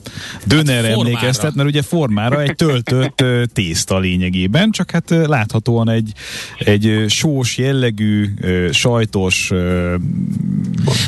dönerre 0.46 0.88
hát 0.88 0.98
emlékeztet, 0.98 1.54
mert 1.54 1.68
ugye 1.68 1.82
formára 1.82 2.42
egy 2.42 2.54
töltött 2.54 3.24
tészta 3.52 3.98
lényegében, 3.98 4.70
csak 4.70 4.90
hát 4.90 5.10
láthatóan 5.10 5.88
egy, 5.88 6.12
egy 6.58 7.04
sós 7.08 7.58
jellegű, 7.58 8.28
sajtos 8.70 9.50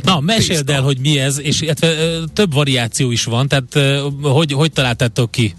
Na, 0.04 0.20
meséld 0.20 0.70
el, 0.70 0.82
hogy 0.82 0.98
mi 1.00 1.18
ez, 1.18 1.40
és 1.40 1.60
illetve 1.60 1.88
több 2.32 2.52
variáció 2.52 3.10
is 3.10 3.24
van, 3.24 3.48
tehát 3.48 4.02
hogy, 4.22 4.52
hogy 4.52 4.72
találtátok 4.72 5.30
ki? 5.30 5.54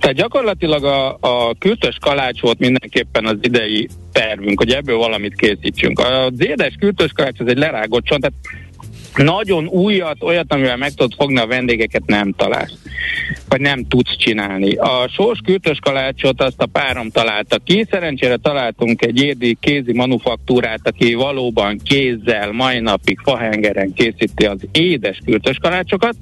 Tehát 0.00 0.16
gyakorlatilag 0.16 0.84
a, 0.84 1.18
a 1.20 1.54
kürtös 1.58 1.96
kalács 2.00 2.40
volt 2.40 2.58
mindenképpen 2.58 3.26
az 3.26 3.36
idei 3.40 3.88
tervünk, 4.12 4.58
hogy 4.58 4.70
ebből 4.70 4.96
valamit 4.96 5.34
készítsünk. 5.34 5.98
Az 5.98 6.32
édes 6.44 6.74
kürtös 6.78 7.10
kalács 7.12 7.40
az 7.40 7.48
egy 7.48 7.58
lerágott 7.58 8.04
csont, 8.04 8.20
tehát 8.20 8.36
nagyon 9.16 9.66
újat, 9.66 10.22
olyat, 10.22 10.52
amivel 10.52 10.76
meg 10.76 10.90
tudod 10.90 11.14
fogni 11.16 11.38
a 11.38 11.46
vendégeket 11.46 12.06
nem 12.06 12.32
találsz, 12.32 12.78
vagy 13.48 13.60
nem 13.60 13.86
tudsz 13.88 14.16
csinálni. 14.16 14.74
A 14.74 15.08
sós 15.14 15.38
kürtös 15.44 15.78
kalácsot 15.78 16.40
azt 16.42 16.62
a 16.62 16.66
párom 16.66 17.10
találta 17.10 17.58
ki, 17.64 17.86
szerencsére 17.90 18.36
találtunk 18.36 19.04
egy 19.04 19.22
érdi 19.22 19.56
kézi 19.60 19.92
manufaktúrát, 19.92 20.80
aki 20.82 21.14
valóban 21.14 21.80
kézzel, 21.84 22.52
mai 22.52 22.80
napig 22.80 23.18
fahengeren 23.22 23.92
készíti 23.92 24.44
az 24.44 24.60
édes 24.72 25.18
kürtös 25.24 25.56
kalácsokat, 25.56 26.14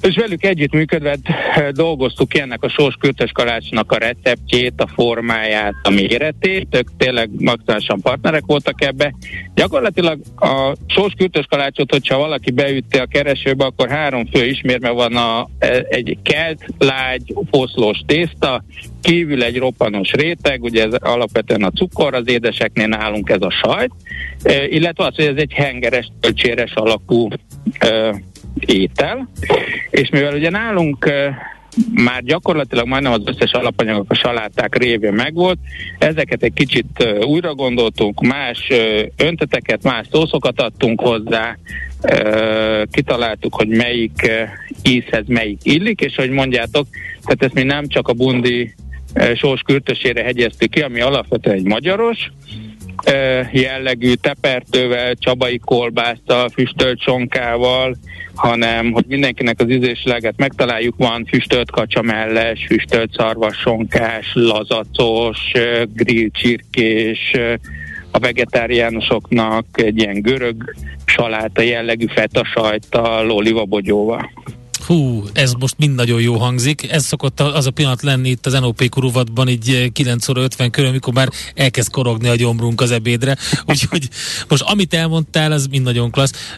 és 0.00 0.16
velük 0.16 0.44
együttműködve 0.44 1.16
eh, 1.22 1.68
dolgoztuk 1.70 2.28
ki 2.28 2.40
ennek 2.40 2.62
a 2.62 2.68
sós 2.68 2.94
kürtös 3.00 3.30
kalácsnak 3.32 3.92
a 3.92 3.96
receptjét, 3.96 4.80
a 4.80 4.86
formáját, 4.86 5.74
a 5.82 5.90
méretét, 5.90 6.76
ők 6.76 6.88
tényleg 6.96 7.30
maximálisan 7.38 8.00
partnerek 8.00 8.42
voltak 8.46 8.84
ebbe. 8.84 9.14
Gyakorlatilag 9.54 10.20
a 10.36 10.72
sós 10.86 11.12
kürtös 11.16 11.46
kalácsot, 11.48 11.90
hogyha 11.90 12.18
valaki 12.18 12.50
beütti 12.50 12.98
a 12.98 13.06
keresőbe, 13.06 13.64
akkor 13.64 13.88
három 13.88 14.26
fő 14.26 14.44
ismérve 14.44 14.90
van 14.90 15.16
a, 15.16 15.48
e, 15.58 15.84
egy 15.88 16.18
kelt, 16.22 16.64
lágy, 16.78 17.34
foszlós 17.50 17.98
tészta, 18.06 18.64
kívül 19.02 19.42
egy 19.42 19.58
roppanos 19.58 20.10
réteg, 20.12 20.62
ugye 20.62 20.84
ez 20.84 20.92
alapvetően 20.92 21.62
a 21.62 21.70
cukor, 21.70 22.14
az 22.14 22.28
édeseknél 22.28 22.86
nálunk 22.86 23.30
ez 23.30 23.42
a 23.42 23.50
sajt, 23.50 23.92
e, 24.42 24.66
illetve 24.66 25.04
az, 25.04 25.14
hogy 25.14 25.24
ez 25.24 25.36
egy 25.36 25.52
hengeres, 25.52 26.08
tölcséres 26.20 26.72
alakú 26.74 27.28
e, 27.78 28.14
étel, 28.60 29.28
és 29.90 30.08
mivel 30.08 30.34
ugye 30.34 30.50
nálunk 30.50 31.10
már 31.94 32.22
gyakorlatilag 32.22 32.86
majdnem 32.86 33.12
az 33.12 33.22
összes 33.24 33.52
alapanyagok 33.52 34.10
a 34.10 34.14
saláták 34.14 34.76
révén 34.76 35.12
megvolt. 35.12 35.58
Ezeket 35.98 36.42
egy 36.42 36.52
kicsit 36.52 37.16
újra 37.20 37.54
gondoltunk, 37.54 38.20
más 38.20 38.68
önteteket, 39.16 39.82
más 39.82 40.06
szószokat 40.10 40.60
adtunk 40.60 41.00
hozzá, 41.00 41.56
kitaláltuk, 42.90 43.54
hogy 43.54 43.68
melyik 43.68 44.30
ízhez 44.82 45.26
melyik 45.26 45.60
illik, 45.62 46.00
és 46.00 46.14
hogy 46.14 46.30
mondjátok, 46.30 46.86
tehát 47.22 47.42
ezt 47.42 47.54
mi 47.54 47.62
nem 47.62 47.86
csak 47.86 48.08
a 48.08 48.12
bundi 48.12 48.74
sós 49.34 49.60
kürtösére 49.60 50.22
hegyeztük 50.22 50.70
ki, 50.70 50.80
ami 50.80 51.00
alapvetően 51.00 51.56
egy 51.56 51.66
magyaros, 51.66 52.30
jellegű 53.52 54.12
tepertővel, 54.12 55.14
csabai 55.14 55.58
kolbásszal, 55.64 56.48
füstölt 56.48 57.00
sonkával, 57.00 57.96
hanem 58.34 58.92
hogy 58.92 59.04
mindenkinek 59.06 59.60
az 59.60 59.70
ízésleget 59.70 60.34
megtaláljuk, 60.36 60.94
van 60.96 61.24
füstölt 61.24 61.70
kacsamelles, 61.70 62.66
füstölt 62.66 63.12
szarvassonkás, 63.12 64.30
lazacos, 64.34 65.38
grill 65.94 66.28
csirkés, 66.32 67.36
a 68.10 68.18
vegetáriánusoknak 68.18 69.66
egy 69.72 69.98
ilyen 69.98 70.20
görög 70.20 70.74
saláta 71.04 71.62
jellegű 71.62 72.06
feta 72.06 72.44
sajttal, 72.44 73.30
olivabogyóval. 73.30 74.30
Hú, 74.86 75.22
ez 75.32 75.52
most 75.52 75.74
mind 75.78 75.94
nagyon 75.94 76.20
jó 76.20 76.34
hangzik. 76.34 76.92
Ez 76.92 77.04
szokott 77.04 77.40
az 77.40 77.66
a 77.66 77.70
pillanat 77.70 78.02
lenni 78.02 78.28
itt 78.28 78.46
az 78.46 78.52
NOP 78.52 78.88
kuruvatban, 78.88 79.48
így 79.48 79.92
9 79.92 80.28
óra 80.28 80.40
50 80.42 80.70
körül, 80.70 80.90
amikor 80.90 81.12
már 81.12 81.28
elkezd 81.54 81.90
korogni 81.90 82.28
a 82.28 82.34
gyomrunk 82.34 82.80
az 82.80 82.90
ebédre. 82.90 83.36
Úgyhogy 83.70 84.08
most 84.48 84.62
amit 84.62 84.94
elmondtál, 84.94 85.52
az 85.52 85.66
mind 85.66 85.84
nagyon 85.84 86.10
klassz. 86.10 86.56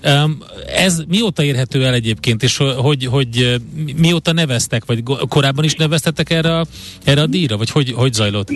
Ez 0.74 1.02
mióta 1.08 1.42
érhető 1.42 1.84
el 1.84 1.94
egyébként, 1.94 2.42
és 2.42 2.56
hogy, 2.76 3.04
hogy 3.04 3.60
mióta 3.96 4.32
neveztek, 4.32 4.84
vagy 4.84 5.02
korábban 5.28 5.64
is 5.64 5.74
neveztetek 5.74 6.30
erre 6.30 6.64
erre 7.04 7.20
a 7.20 7.26
díjra, 7.26 7.56
vagy 7.56 7.70
hogy, 7.70 7.92
hogy 7.92 8.12
zajlott? 8.12 8.50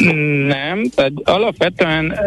Nem, 0.46 0.90
tehát 0.94 1.12
alapvetően 1.24 2.18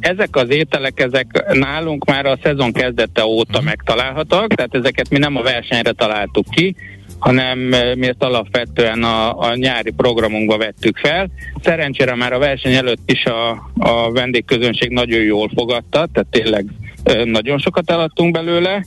ezek 0.00 0.36
az 0.36 0.50
ételek, 0.50 1.00
ezek 1.00 1.52
nálunk 1.52 2.04
már 2.04 2.26
a 2.26 2.38
szezon 2.42 2.72
kezdete 2.72 3.24
óta 3.24 3.60
megtalálhatók, 3.60 4.54
tehát 4.54 4.74
ezeket 4.74 5.10
mi 5.10 5.18
nem 5.18 5.36
a 5.36 5.42
versenyre 5.42 5.92
találtuk 5.92 6.46
ki, 6.54 6.74
hanem 7.18 7.72
eh, 7.72 7.94
mi 7.94 8.06
ezt 8.06 8.22
alapvetően 8.22 9.02
a, 9.02 9.38
a 9.38 9.54
nyári 9.54 9.90
programunkba 9.90 10.56
vettük 10.56 10.96
fel. 10.96 11.30
Szerencsére 11.62 12.14
már 12.14 12.32
a 12.32 12.38
verseny 12.38 12.74
előtt 12.74 13.10
is 13.10 13.24
a, 13.24 13.50
a 13.78 14.12
vendégközönség 14.12 14.90
nagyon 14.90 15.20
jól 15.20 15.50
fogadta, 15.54 16.08
tehát 16.12 16.28
tényleg 16.30 16.64
eh, 17.02 17.24
nagyon 17.24 17.58
sokat 17.58 17.90
eladtunk 17.90 18.32
belőle. 18.32 18.84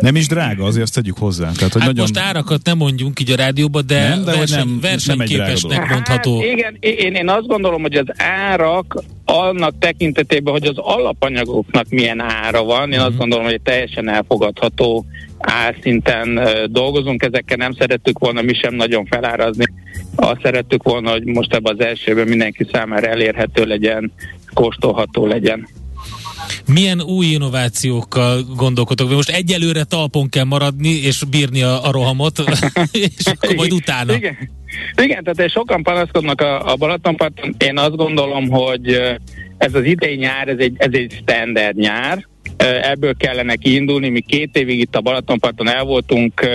Nem 0.00 0.16
is 0.16 0.26
drága, 0.26 0.64
azért 0.64 0.82
azt 0.82 0.94
tegyük 0.94 1.18
hozzá. 1.18 1.50
Tehát, 1.56 1.72
hogy 1.72 1.82
hát 1.82 1.90
nagyon... 1.90 2.06
most 2.12 2.18
árakat 2.26 2.60
nem 2.64 2.76
mondjunk 2.76 3.20
így 3.20 3.30
a 3.30 3.36
rádióba, 3.36 3.82
de, 3.82 4.08
Nem, 4.08 4.24
de 4.24 4.36
verseny, 4.36 4.58
nem- 4.58 4.78
versenyképesnek 4.80 5.78
nem 5.78 5.88
mondható. 5.88 6.40
Hát 6.40 6.50
igen, 6.50 6.76
én, 6.80 7.14
én 7.14 7.28
azt 7.28 7.46
gondolom, 7.46 7.82
hogy 7.82 7.94
az 7.94 8.06
árak 8.16 9.02
annak 9.24 9.74
tekintetében, 9.78 10.52
hogy 10.52 10.66
az 10.66 10.76
alapanyagoknak 10.76 11.88
milyen 11.88 12.20
ára 12.20 12.64
van, 12.64 12.92
én 12.92 13.00
azt 13.00 13.16
gondolom, 13.16 13.44
hogy 13.44 13.54
egy 13.54 13.60
teljesen 13.60 14.08
elfogadható 14.08 15.04
árszinten 15.38 16.36
ö, 16.36 16.66
dolgozunk, 16.66 17.22
ezekkel 17.22 17.56
nem 17.56 17.72
szerettük 17.72 18.18
volna 18.18 18.42
mi 18.42 18.54
sem 18.54 18.74
nagyon 18.74 19.06
felárazni. 19.06 19.64
Azt 20.14 20.40
szerettük 20.42 20.82
volna, 20.82 21.10
hogy 21.10 21.24
most 21.24 21.54
ebben 21.54 21.74
az 21.78 21.84
elsőben 21.84 22.28
mindenki 22.28 22.66
számára 22.72 23.06
elérhető 23.06 23.64
legyen, 23.64 24.12
kóstolható 24.54 25.26
legyen. 25.26 25.68
Milyen 26.66 27.02
új 27.02 27.26
innovációkkal 27.26 28.42
gondolkodok? 28.56 29.10
Most 29.10 29.30
egyelőre 29.30 29.84
talpon 29.84 30.28
kell 30.28 30.44
maradni, 30.44 30.88
és 30.88 31.22
bírni 31.30 31.62
a, 31.62 31.86
a 31.86 31.90
rohamot, 31.90 32.38
és 32.92 33.24
akkor 33.24 33.54
majd 33.54 33.72
utána. 33.72 34.14
Igen, 34.14 34.36
igen 35.02 35.24
tehát 35.24 35.50
sokan 35.50 35.82
panaszkodnak 35.82 36.40
a, 36.40 36.72
a 36.72 36.76
Balatonparton. 36.76 37.54
Én 37.58 37.78
azt 37.78 37.96
gondolom, 37.96 38.48
hogy 38.48 39.00
ez 39.58 39.74
az 39.74 39.84
idei 39.84 40.16
nyár, 40.16 40.48
ez 40.48 40.58
egy, 40.58 40.74
ez 40.76 40.92
egy 40.92 41.16
standard 41.20 41.76
nyár, 41.76 42.26
ebből 42.66 43.16
kellene 43.16 43.56
kiindulni. 43.56 44.08
Mi 44.08 44.20
két 44.20 44.56
évig 44.56 44.78
itt 44.78 44.96
a 44.96 45.00
Balatonparton 45.00 45.68
el 45.68 45.84
voltunk 45.84 46.48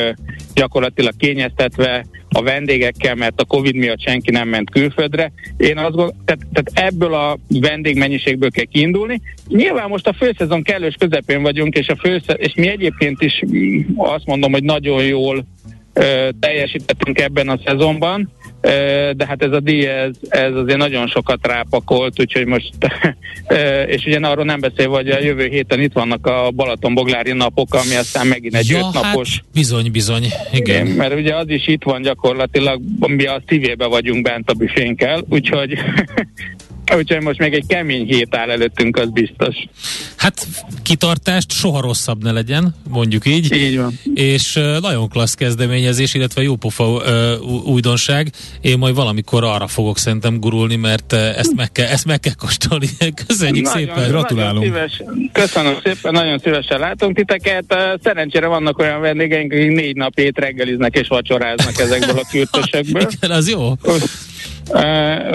gyakorlatilag 0.53 1.13
kényeztetve 1.17 2.05
a 2.29 2.41
vendégekkel, 2.41 3.15
mert 3.15 3.41
a 3.41 3.45
Covid 3.45 3.75
miatt 3.75 4.01
senki 4.01 4.31
nem 4.31 4.49
ment 4.49 4.69
külföldre. 4.69 5.31
Én 5.57 5.77
azt 5.77 5.95
gondolom, 5.95 6.23
tehát, 6.25 6.45
tehát 6.53 6.91
ebből 6.93 7.13
a 7.13 7.37
vendégmennyiségből 7.47 8.49
kell 8.49 8.65
kiindulni. 8.65 9.21
Nyilván 9.47 9.89
most 9.89 10.07
a 10.07 10.13
főszezon 10.13 10.63
kellős 10.63 10.95
közepén 10.99 11.41
vagyunk, 11.41 11.75
és, 11.75 11.87
a 11.87 11.95
fősze- 11.95 12.37
és 12.39 12.53
mi 12.55 12.67
egyébként 12.67 13.21
is 13.21 13.43
mm, 13.55 13.79
azt 13.95 14.25
mondom, 14.25 14.51
hogy 14.51 14.63
nagyon 14.63 15.03
jól 15.03 15.45
ö, 15.93 16.29
teljesítettünk 16.39 17.19
ebben 17.19 17.49
a 17.49 17.59
szezonban, 17.65 18.31
de 19.13 19.26
hát 19.28 19.43
ez 19.43 19.52
a 19.52 19.60
díj, 19.60 19.88
ez, 19.88 20.12
ez 20.30 20.56
azért 20.56 20.78
nagyon 20.78 21.08
sokat 21.08 21.47
rápakolt, 21.47 22.19
úgyhogy 22.19 22.45
most, 22.45 22.73
és 23.93 24.06
ugye 24.06 24.19
arról 24.19 24.45
nem 24.45 24.60
beszélve, 24.60 24.95
hogy 24.95 25.10
a 25.10 25.19
jövő 25.19 25.47
héten 25.47 25.80
itt 25.80 25.93
vannak 25.93 26.28
a 26.28 26.52
Balatonboglári 26.52 27.32
napok, 27.32 27.73
ami 27.73 27.95
aztán 27.95 28.28
megint 28.28 28.56
egy 28.56 28.69
ja, 28.69 28.78
öt 28.78 28.93
napos. 28.93 29.32
hát 29.32 29.45
bizony, 29.54 29.91
bizony. 29.91 30.23
Igen. 30.52 30.86
Igen, 30.86 30.88
mert 30.88 31.13
ugye 31.13 31.36
az 31.36 31.49
is 31.49 31.67
itt 31.67 31.84
van 31.84 32.02
gyakorlatilag, 32.02 32.82
mi 32.99 33.26
a 33.26 33.41
szívébe 33.47 33.86
vagyunk 33.86 34.21
bent 34.21 34.49
a 34.49 34.54
büfénkkel, 34.54 35.23
úgyhogy 35.30 35.78
Úgyhogy 36.96 37.22
most 37.22 37.39
még 37.39 37.54
egy 37.54 37.65
kemény 37.67 38.06
hét 38.06 38.36
áll 38.36 38.50
előttünk, 38.50 38.98
az 38.98 39.10
biztos. 39.10 39.56
Hát 40.17 40.48
kitartást 40.84 41.52
soha 41.52 41.82
rosszabb 41.82 42.24
ne 42.24 42.32
legyen, 42.32 42.76
mondjuk 42.89 43.26
így. 43.26 43.54
Így 43.54 43.78
van. 43.78 44.00
És 44.13 44.56
uh, 44.56 44.80
nagyon 44.80 45.10
klassz 45.10 45.34
kezdeményezés, 45.34 46.13
illetve 46.13 46.41
jópofa 46.41 46.86
uh, 46.86 47.65
újdonság. 47.65 48.32
Én 48.62 48.78
majd 48.78 48.96
valamikor 48.96 49.43
arra 49.43 49.67
fogok 49.67 49.98
szerintem 49.98 50.39
gurulni, 50.39 50.76
mert 50.76 51.13
uh, 51.13 51.38
ezt, 51.38 51.56
meg 51.56 51.72
kell, 51.72 51.88
ezt 51.88 52.06
meg 52.06 52.19
kell 52.19 52.34
kóstolni. 52.34 52.88
Köszönjük 53.28 53.65
Nagyon- 53.65 53.80
szépen! 53.80 54.10
Gratulálunk. 54.10 54.65
Nagyon 54.65 54.89
szíves, 54.89 55.15
köszönöm 55.32 55.76
szépen, 55.84 56.12
nagyon 56.12 56.39
szívesen 56.39 56.80
látunk 56.80 57.15
titeket. 57.15 57.63
Uh, 57.69 57.80
Szerencsére 58.04 58.48
vannak 58.48 58.80
olyan 58.80 59.02
vendégeink, 59.02 59.52
akik 59.52 59.72
négy 59.72 59.96
napét 59.96 60.38
reggeliznek 60.39 60.96
és 60.96 61.08
vacsoráznak 61.08 61.80
ezekből 61.80 62.17
a 62.17 62.28
kürtösökből. 62.32 63.08
Igen, 63.22 63.32
az 63.38 63.50
jó. 63.50 63.76
Uh, 63.84 63.96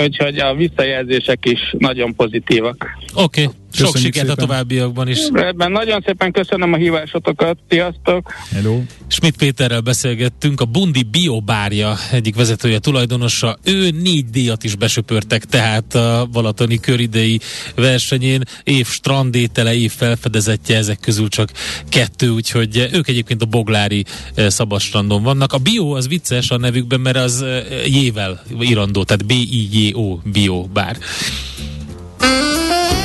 úgyhogy 0.01 0.39
a 0.39 0.55
visszajelzések 0.55 1.39
is 1.45 1.75
nagyon 1.79 2.15
pozitívak. 2.15 2.99
Oké, 3.21 3.43
okay. 3.43 3.57
sok 3.73 3.97
sikert 3.97 4.29
a 4.29 4.29
szépen. 4.29 4.47
továbbiakban 4.47 5.09
is. 5.09 5.19
Ebben 5.33 5.73
nagyon 5.73 6.03
szépen 6.07 6.33
köszönöm 6.33 6.73
a 6.73 6.77
hívásotokat, 6.77 7.59
sziasztok! 7.69 8.33
Hello. 8.51 8.81
Schmidt 9.07 9.37
Péterrel 9.37 9.81
beszélgettünk, 9.81 10.61
a 10.61 10.65
Bundi 10.65 11.03
Biobárja 11.03 11.97
egyik 12.13 12.35
vezetője, 12.35 12.79
tulajdonosa. 12.79 13.59
Ő 13.65 13.91
négy 13.91 14.31
díjat 14.31 14.65
is 14.65 14.75
besöpörtek, 14.75 15.45
tehát 15.45 15.95
a 15.95 16.29
Balatoni 16.33 16.81
köridei 16.81 17.41
versenyén. 17.75 18.43
Év 18.65 18.87
strandétele, 18.87 19.75
év 19.75 19.93
felfedezetje, 19.93 20.77
ezek 20.77 21.01
közül 21.01 21.29
csak 21.29 21.53
kettő, 21.89 22.29
úgyhogy 22.29 22.89
ők 22.93 23.09
egyébként 23.09 23.43
a 23.43 23.47
Boglári 23.47 24.05
eh, 24.35 24.51
szabadstrandon 24.51 25.23
vannak. 25.23 25.53
A 25.53 25.59
Bio 25.59 25.91
az 25.97 26.09
vicces 26.09 26.51
a 26.51 26.59
nevükben, 26.59 27.01
mert 27.01 27.17
az 27.17 27.43
eh, 27.43 27.65
jével 27.87 28.43
irandó, 28.61 29.05
tehát 29.05 29.27
B-I-J-O, 29.27 30.19
Bio 30.25 30.63
bár. 30.63 30.97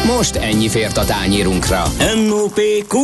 Most 0.06 0.36
ennyi 0.36 0.70
fért 0.70 0.98
a 0.98 1.06
tányérunkra. 1.06 1.84
M.O.P.Q. 2.16 2.98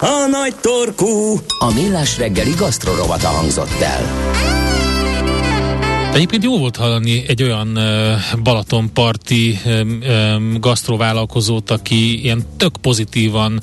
A 0.00 0.26
nagy 0.30 0.54
torkú. 0.60 1.40
A 1.58 1.72
Millás 1.74 2.18
reggeli 2.18 2.54
gasztrorovata 2.56 3.28
hangzott 3.28 3.80
el. 3.80 4.02
Egyébként 6.14 6.44
jó 6.44 6.58
volt 6.58 6.76
hallani 6.76 7.24
egy 7.28 7.42
olyan 7.42 7.76
uh, 7.76 8.40
Balatonparti 8.42 9.58
um, 9.64 9.98
um, 10.08 10.56
gasztrovállalkozót, 10.60 11.70
aki 11.70 12.22
ilyen 12.22 12.44
tök 12.56 12.76
pozitívan, 12.76 13.60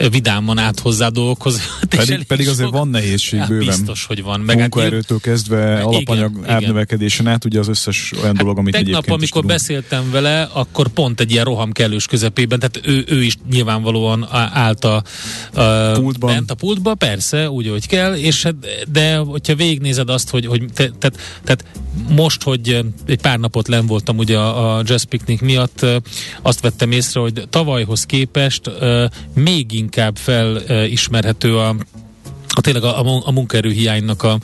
uh, 0.00 0.10
vidáman 0.10 0.58
át 0.58 0.80
hozzá 0.80 1.08
dolgokhoz. 1.08 1.54
És 1.90 1.96
Pedig, 1.98 2.22
pedig 2.22 2.48
azért 2.48 2.70
van 2.70 2.88
nehézség 2.88 3.38
Hát 3.38 3.48
bőven. 3.48 3.66
biztos, 3.66 4.04
hogy 4.04 4.22
van. 4.22 4.40
Meg 4.40 4.58
hát 4.60 4.74
Munkaerőtől 4.74 5.20
kezdve 5.20 5.80
alapanyag 5.80 6.36
igen. 6.36 6.50
árnövekedésen 6.50 7.26
át, 7.26 7.44
ugye 7.44 7.58
az 7.58 7.68
összes 7.68 8.12
olyan 8.22 8.36
dolog, 8.36 8.58
amit 8.58 8.72
Tegnap, 8.72 8.90
egyébként 8.90 9.22
is 9.22 9.30
amikor 9.30 9.42
tudunk. 9.42 9.60
beszéltem 9.60 10.10
vele, 10.10 10.42
akkor 10.52 10.88
pont 10.88 11.20
egy 11.20 11.30
ilyen 11.30 11.44
roham 11.44 11.72
kellős 11.72 12.06
közepében, 12.06 12.58
tehát 12.58 12.80
ő, 12.86 13.04
ő 13.08 13.22
is 13.22 13.36
nyilvánvalóan 13.50 14.28
állt 14.52 14.84
a, 14.84 15.02
a 15.54 15.92
Pultban. 15.92 16.30
bent 16.30 16.50
a 16.50 16.54
pultba, 16.54 16.94
persze, 16.94 17.50
úgy, 17.50 17.68
hogy 17.68 17.86
kell, 17.86 18.14
és 18.14 18.42
hát, 18.42 18.54
de 18.92 19.16
hogyha 19.16 19.54
végignézed 19.54 20.08
azt, 20.08 20.30
hogy, 20.30 20.46
hogy 20.46 20.64
te, 20.74 20.90
tehát, 20.98 21.18
tehát 21.44 21.64
most, 22.08 22.42
hogy 22.42 22.84
egy 23.06 23.20
pár 23.20 23.38
napot 23.38 23.68
len 23.68 23.86
voltam 23.86 24.18
ugye 24.18 24.38
a, 24.38 24.76
a 24.76 24.82
Jazz 24.84 25.02
Picnic 25.02 25.40
miatt, 25.40 25.82
ö, 25.82 25.96
azt 26.42 26.60
vettem 26.60 26.92
észre, 26.92 27.20
hogy 27.20 27.42
tavalyhoz 27.50 28.04
képest 28.04 28.66
ö, 28.66 29.06
még 29.34 29.72
inkább 29.72 30.16
felismerhető 30.16 31.56
a 31.58 31.76
a 32.50 32.60
tényleg 32.60 32.84
a, 32.84 33.26
a 33.26 33.30
munkaerőhiánynak 33.30 34.22
a, 34.22 34.38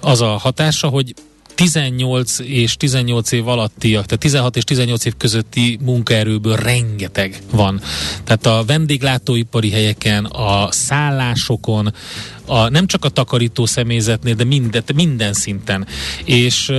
az 0.00 0.20
a 0.20 0.36
hatása, 0.36 0.88
hogy 0.88 1.14
18 1.54 2.38
és 2.38 2.76
18 2.76 3.32
év 3.32 3.48
alattiak, 3.48 4.04
tehát 4.04 4.18
16 4.18 4.56
és 4.56 4.64
18 4.64 5.04
év 5.04 5.16
közötti 5.16 5.78
munkaerőből 5.82 6.56
rengeteg 6.56 7.42
van. 7.50 7.80
Tehát 8.24 8.46
a 8.46 8.64
vendéglátóipari 8.66 9.70
helyeken, 9.70 10.24
a 10.24 10.72
szállásokon, 10.72 11.94
a, 12.46 12.68
nem 12.68 12.86
csak 12.86 13.04
a 13.04 13.08
takarító 13.08 13.66
személyzetnél, 13.66 14.34
de 14.34 14.44
minden, 14.44 14.82
minden 14.94 15.32
szinten. 15.32 15.86
És 16.24 16.72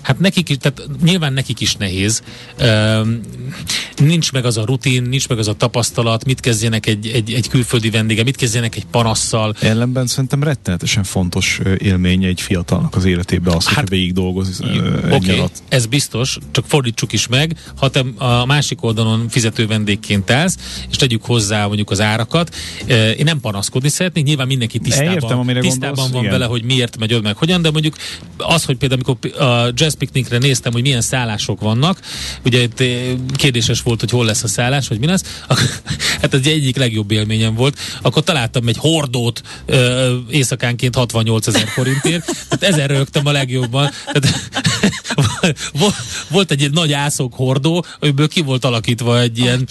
hát 0.00 0.18
nekik 0.18 0.48
is, 0.48 0.56
tehát 0.56 0.82
nyilván 1.02 1.32
nekik 1.32 1.60
is 1.60 1.74
nehéz. 1.76 2.22
Nincs 3.96 4.32
meg 4.32 4.44
az 4.44 4.56
a 4.56 4.64
rutin, 4.64 5.02
nincs 5.02 5.28
meg 5.28 5.38
az 5.38 5.48
a 5.48 5.52
tapasztalat, 5.52 6.24
mit 6.24 6.40
kezdjenek 6.40 6.86
egy, 6.86 7.06
egy, 7.06 7.32
egy 7.32 7.48
külföldi 7.48 7.90
vendége, 7.90 8.22
mit 8.22 8.36
kezdjenek 8.36 8.76
egy 8.76 8.86
panasszal. 8.86 9.54
Ellenben 9.60 10.06
szerintem 10.06 10.42
rettenetesen 10.42 11.04
fontos 11.04 11.60
élmény 11.78 12.24
egy 12.24 12.40
fiatalnak 12.40 12.96
az 12.96 13.04
életében 13.04 13.54
az, 13.54 13.66
Hát, 13.66 13.88
végig 13.88 14.12
dolgoz 14.12 14.60
Oké, 14.60 14.78
okay, 15.10 15.38
alatt. 15.38 15.62
ez 15.68 15.86
biztos, 15.86 16.38
csak 16.50 16.64
fordítsuk 16.66 17.12
is 17.12 17.26
meg, 17.26 17.56
ha 17.76 17.88
te 17.88 18.04
a 18.16 18.44
másik 18.46 18.82
oldalon 18.82 19.28
fizető 19.28 19.66
vendégként 19.66 20.30
állsz, 20.30 20.56
és 20.90 20.96
tegyük 20.96 21.24
hozzá 21.24 21.66
mondjuk 21.66 21.90
az 21.90 22.00
árakat, 22.00 22.54
én 22.88 23.24
nem 23.24 23.40
panaszkodni 23.40 23.88
szeretnék, 23.88 24.24
nyilván 24.24 24.46
mindenki 24.46 24.78
tisztában, 24.78 24.99
Értem, 25.04 25.38
amire 25.38 25.60
tisztában 25.60 25.94
gondolsz, 25.94 26.12
van 26.12 26.20
igen. 26.20 26.32
vele, 26.32 26.44
hogy 26.44 26.64
miért 26.64 26.98
megy 26.98 27.14
oda, 27.14 27.22
meg 27.22 27.36
hogyan, 27.36 27.62
de 27.62 27.70
mondjuk 27.70 27.96
az, 28.36 28.64
hogy 28.64 28.76
például 28.76 29.00
amikor 29.04 29.46
a 29.48 29.72
Jazz 29.74 29.94
Picnicre 29.94 30.38
néztem, 30.38 30.72
hogy 30.72 30.82
milyen 30.82 31.00
szállások 31.00 31.60
vannak, 31.60 32.00
ugye 32.44 32.62
itt 32.62 32.80
eh, 32.80 32.88
kérdéses 33.34 33.82
volt, 33.82 34.00
hogy 34.00 34.10
hol 34.10 34.24
lesz 34.24 34.42
a 34.42 34.48
szállás, 34.48 34.88
hogy 34.88 34.98
mi 34.98 35.06
lesz, 35.06 35.42
hát 36.20 36.34
ez 36.34 36.46
egyik 36.46 36.76
legjobb 36.76 37.10
élményem 37.10 37.54
volt, 37.54 37.78
akkor 38.02 38.22
találtam 38.22 38.68
egy 38.68 38.76
hordót 38.76 39.42
ö, 39.66 40.16
éjszakánként 40.30 40.94
68 40.94 41.46
ezer 41.46 41.68
forintért, 41.68 42.24
tehát 42.48 42.74
ezen 42.74 42.86
rögtem 42.86 43.26
a 43.26 43.32
legjobban. 43.32 43.90
Tehát, 44.12 44.50
Vol- 45.72 45.94
volt 46.28 46.50
egy 46.50 46.60
ilyen 46.60 46.70
nagy 46.74 46.92
ászok 46.92 47.34
hordó, 47.34 47.84
amiből 48.00 48.28
ki 48.28 48.40
volt 48.42 48.64
alakítva 48.64 49.20
egy 49.20 49.38
ilyen 49.38 49.66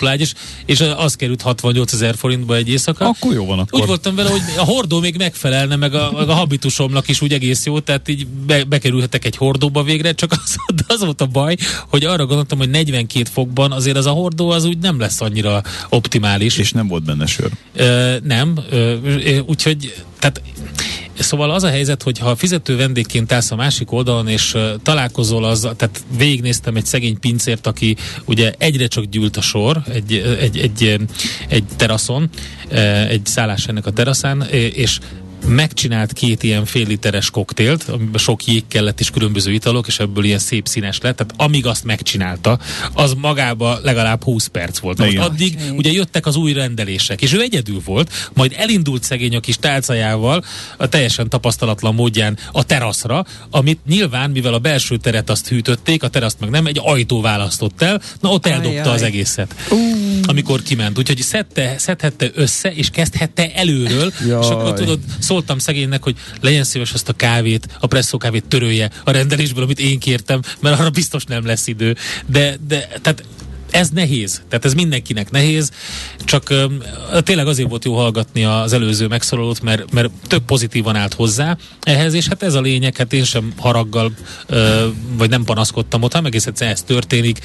ágy, 0.00 0.20
és, 0.20 0.32
és 0.66 0.80
az 0.80 1.14
került 1.14 1.42
68 1.42 1.92
ezer 1.92 2.16
forintba 2.16 2.56
egy 2.56 2.68
éjszaka. 2.68 3.06
Akkor 3.06 3.32
jó 3.32 3.46
van 3.46 3.58
akkor. 3.58 3.80
Úgy 3.80 3.86
voltam 3.86 4.14
vele, 4.14 4.30
hogy 4.30 4.42
a 4.56 4.64
hordó 4.68 5.00
még 5.00 5.16
megfelelne, 5.16 5.76
meg 5.76 5.94
a, 5.94 6.12
meg 6.12 6.28
a 6.28 6.34
habitusomnak 6.34 7.08
is 7.08 7.20
úgy 7.20 7.32
egész 7.32 7.66
jó, 7.66 7.80
tehát 7.80 8.08
így 8.08 8.26
be, 8.26 8.64
bekerülhetek 8.64 9.24
egy 9.24 9.36
hordóba 9.36 9.82
végre, 9.82 10.12
csak 10.12 10.32
az, 10.32 10.56
az 10.94 11.04
volt 11.04 11.20
a 11.20 11.26
baj, 11.26 11.56
hogy 11.88 12.04
arra 12.04 12.26
gondoltam, 12.26 12.58
hogy 12.58 12.70
42 12.70 13.24
fokban 13.32 13.72
azért 13.72 13.96
az 13.96 14.06
a 14.06 14.10
hordó 14.10 14.50
az 14.50 14.64
úgy 14.64 14.78
nem 14.78 14.98
lesz 14.98 15.20
annyira 15.20 15.62
optimális. 15.88 16.58
És 16.58 16.72
nem 16.72 16.88
volt 16.88 17.04
benne 17.04 17.26
sör. 17.26 17.50
Ö, 17.74 18.16
nem, 18.22 18.58
ö, 18.70 19.38
úgyhogy 19.46 19.94
tehát 20.18 20.42
Szóval 21.18 21.50
az 21.50 21.62
a 21.62 21.68
helyzet, 21.68 22.02
hogy 22.02 22.18
ha 22.18 22.36
fizető 22.36 22.76
vendégként 22.76 23.32
állsz 23.32 23.50
a 23.50 23.56
másik 23.56 23.92
oldalon, 23.92 24.28
és 24.28 24.56
találkozol 24.82 25.44
az, 25.44 25.60
tehát 25.76 26.04
végignéztem 26.16 26.76
egy 26.76 26.86
szegény 26.86 27.18
pincért, 27.18 27.66
aki 27.66 27.96
ugye 28.24 28.52
egyre 28.58 28.86
csak 28.86 29.04
gyűlt 29.04 29.36
a 29.36 29.40
sor, 29.40 29.82
egy, 29.92 30.12
egy, 30.40 30.58
egy, 30.58 31.00
egy 31.48 31.64
teraszon, 31.76 32.28
egy 33.08 33.26
szállás 33.26 33.66
ennek 33.66 33.86
a 33.86 33.90
teraszán, 33.90 34.42
és 34.72 34.98
megcsinált 35.46 36.12
két 36.12 36.42
ilyen 36.42 36.64
fél 36.64 36.86
literes 36.86 37.30
koktélt, 37.30 37.82
amiben 37.82 38.18
sok 38.18 38.44
jég 38.44 38.64
kellett 38.68 39.00
és 39.00 39.10
különböző 39.10 39.52
italok, 39.52 39.86
és 39.86 39.98
ebből 39.98 40.24
ilyen 40.24 40.38
szép 40.38 40.66
színes 40.66 40.98
lett. 41.00 41.16
Tehát 41.16 41.34
amíg 41.36 41.66
azt 41.66 41.84
megcsinálta, 41.84 42.58
az 42.92 43.14
magába 43.14 43.78
legalább 43.82 44.24
20 44.24 44.46
perc 44.46 44.78
volt. 44.78 44.98
Most 44.98 45.18
addig 45.18 45.54
okay. 45.54 45.76
ugye 45.76 45.92
jöttek 45.92 46.26
az 46.26 46.36
új 46.36 46.52
rendelések, 46.52 47.22
és 47.22 47.32
ő 47.32 47.40
egyedül 47.40 47.80
volt, 47.84 48.30
majd 48.34 48.54
elindult 48.56 49.02
szegény 49.02 49.36
a 49.36 49.40
kis 49.40 49.56
tálcájával 49.56 50.44
a 50.76 50.88
teljesen 50.88 51.28
tapasztalatlan 51.28 51.94
módján 51.94 52.38
a 52.52 52.64
teraszra, 52.64 53.26
amit 53.50 53.80
nyilván, 53.86 54.30
mivel 54.30 54.54
a 54.54 54.58
belső 54.58 54.96
teret 54.96 55.30
azt 55.30 55.48
hűtötték, 55.48 56.02
a 56.02 56.08
teraszt 56.08 56.40
meg 56.40 56.50
nem, 56.50 56.66
egy 56.66 56.80
ajtó 56.82 57.20
választott 57.20 57.82
el, 57.82 58.02
na 58.20 58.28
ott 58.28 58.46
eldobta 58.46 58.80
Ajaj. 58.80 58.94
az 58.94 59.02
egészet. 59.02 59.54
Uh. 59.70 59.78
Amikor 60.26 60.62
kiment. 60.62 60.98
Úgyhogy 60.98 61.20
szedte, 61.20 61.74
szedhette 61.78 62.30
össze, 62.34 62.72
és 62.72 62.90
kezdhette 62.90 63.52
előről, 63.54 64.12
Jaj. 64.26 64.42
és 64.42 64.48
akkor 64.48 64.72
tudod, 64.72 64.98
szóltam 65.28 65.58
szegénynek, 65.58 66.02
hogy 66.02 66.16
legyen 66.40 66.64
szíves 66.64 66.92
azt 66.92 67.08
a 67.08 67.12
kávét, 67.12 67.68
a 67.80 67.86
presszó 67.86 68.18
kávét 68.18 68.44
törölje 68.44 68.90
a 69.04 69.10
rendelésből, 69.10 69.62
amit 69.62 69.78
én 69.78 69.98
kértem, 69.98 70.40
mert 70.60 70.80
arra 70.80 70.90
biztos 70.90 71.24
nem 71.24 71.46
lesz 71.46 71.66
idő. 71.66 71.96
De, 72.26 72.56
de 72.68 72.88
tehát 73.02 73.24
ez 73.70 73.88
nehéz, 73.88 74.42
tehát 74.48 74.64
ez 74.64 74.74
mindenkinek 74.74 75.30
nehéz, 75.30 75.70
csak 76.24 76.50
um, 76.50 76.78
tényleg 77.22 77.46
azért 77.46 77.68
volt 77.68 77.84
jó 77.84 77.94
hallgatni 77.94 78.44
az 78.44 78.72
előző 78.72 79.06
megszólalót, 79.06 79.62
mert, 79.62 79.92
mert 79.92 80.10
több 80.26 80.42
pozitívan 80.42 80.96
állt 80.96 81.14
hozzá 81.14 81.56
ehhez, 81.82 82.14
és 82.14 82.26
hát 82.26 82.42
ez 82.42 82.54
a 82.54 82.60
lényeg, 82.60 82.96
hát 82.96 83.12
én 83.12 83.24
sem 83.24 83.52
haraggal 83.56 84.12
uh, 84.48 84.58
vagy 85.16 85.30
nem 85.30 85.44
panaszkodtam 85.44 86.02
ott, 86.02 86.12
hanem 86.12 86.26
egész 86.26 86.46
egyszer 86.46 86.70
ez 86.70 86.82
történik, 86.82 87.38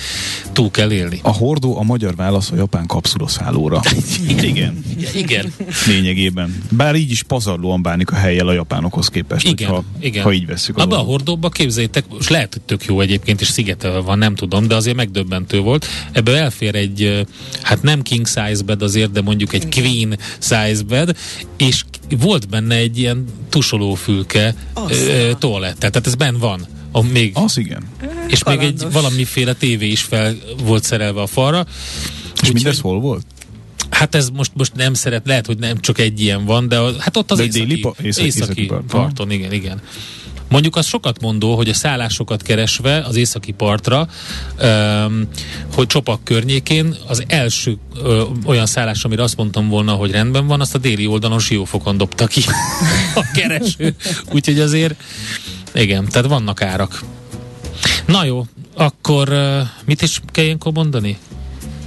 túl 0.51 0.71
kell 0.71 0.91
élni. 0.91 1.19
A 1.23 1.31
hordó 1.31 1.77
a 1.77 1.83
magyar 1.83 2.15
válasz 2.15 2.51
a 2.51 2.55
japán 2.55 2.85
kapszulaszállóra. 2.85 3.81
igen. 4.27 4.83
igen. 5.13 5.53
Lényegében. 5.87 6.63
Bár 6.71 6.95
így 6.95 7.11
is 7.11 7.23
pazarlóan 7.23 7.81
bánik 7.81 8.11
a 8.11 8.15
helyjel 8.15 8.47
a 8.47 8.53
japánokhoz 8.53 9.07
képest, 9.07 9.47
igen, 9.47 9.67
hogyha, 9.67 9.83
igen. 9.99 10.23
ha 10.23 10.31
így 10.31 10.45
veszük. 10.45 10.77
Abba 10.77 10.99
a 10.99 11.03
hordóba 11.03 11.49
képzeljétek, 11.49 12.05
és 12.19 12.27
lehet, 12.27 12.53
hogy 12.53 12.61
tök 12.61 12.85
jó 12.85 13.01
egyébként, 13.01 13.41
és 13.41 13.47
szigetelve 13.47 13.99
van, 13.99 14.17
nem 14.17 14.35
tudom, 14.35 14.67
de 14.67 14.75
azért 14.75 14.95
megdöbbentő 14.95 15.59
volt 15.59 15.85
ebből 16.13 16.35
elfér 16.35 16.75
egy, 16.75 17.25
hát 17.61 17.81
nem 17.81 18.01
king 18.01 18.27
size 18.27 18.63
bed 18.65 18.81
azért, 18.81 19.11
de 19.11 19.21
mondjuk 19.21 19.53
egy 19.53 19.69
queen 19.69 20.19
size 20.39 20.83
bed, 20.87 21.17
és 21.57 21.83
volt 22.19 22.49
benne 22.49 22.75
egy 22.75 22.99
ilyen 22.99 23.25
tusolófülke 23.49 24.55
toalett, 25.39 25.79
tehát 25.79 26.07
ez 26.07 26.15
benn 26.15 26.37
van. 26.37 26.67
A, 26.91 27.01
még, 27.01 27.31
az 27.33 27.57
igen. 27.57 27.83
És 28.27 28.39
Kalandos. 28.39 28.69
még 28.69 28.81
egy 28.81 28.91
valamiféle 28.91 29.53
tévé 29.53 29.87
is 29.87 30.01
fel 30.01 30.35
volt 30.63 30.83
szerelve 30.83 31.21
a 31.21 31.27
falra. 31.27 31.65
És 32.41 32.47
Úgy, 32.47 32.53
mindez 32.53 32.79
hol 32.79 32.99
volt? 32.99 33.25
Hát 33.89 34.15
ez 34.15 34.29
most, 34.29 34.51
most 34.53 34.75
nem 34.75 34.93
szeret, 34.93 35.27
lehet, 35.27 35.45
hogy 35.45 35.57
nem 35.57 35.79
csak 35.79 35.99
egy 35.99 36.21
ilyen 36.21 36.45
van, 36.45 36.67
de 36.67 36.79
hát 36.99 37.17
ott 37.17 37.31
az 37.31 37.37
de 37.37 37.43
északi, 37.43 37.79
pa, 37.79 37.95
északi, 38.01 38.25
északi, 38.25 38.41
északi 38.43 38.65
parton. 38.65 38.87
parton, 38.87 39.31
igen, 39.31 39.51
igen. 39.51 39.81
Mondjuk 40.53 40.75
az 40.75 40.85
sokat 40.85 41.21
mondó, 41.21 41.55
hogy 41.55 41.69
a 41.69 41.73
szállásokat 41.73 42.41
keresve 42.41 42.97
az 42.97 43.15
északi 43.15 43.51
partra, 43.51 44.07
um, 44.61 45.27
hogy 45.73 45.87
Csopak 45.87 46.23
környékén 46.23 46.95
az 47.07 47.23
első 47.27 47.77
ö, 47.95 48.23
olyan 48.45 48.65
szállás, 48.65 49.03
amire 49.03 49.23
azt 49.23 49.37
mondtam 49.37 49.69
volna, 49.69 49.91
hogy 49.91 50.11
rendben 50.11 50.47
van, 50.47 50.61
azt 50.61 50.75
a 50.75 50.77
déli 50.77 51.07
oldalon 51.07 51.39
siófokon 51.39 51.97
dobta 51.97 52.27
ki 52.27 52.41
a 53.15 53.25
kereső. 53.33 53.95
Úgyhogy 54.31 54.59
azért 54.59 55.03
igen, 55.73 56.07
tehát 56.09 56.27
vannak 56.27 56.61
árak. 56.61 57.03
Na 58.05 58.25
jó, 58.25 58.45
akkor 58.75 59.29
uh, 59.29 59.59
mit 59.85 60.01
is 60.01 60.21
kell 60.31 60.43
ilyenkor 60.43 60.71
mondani? 60.71 61.17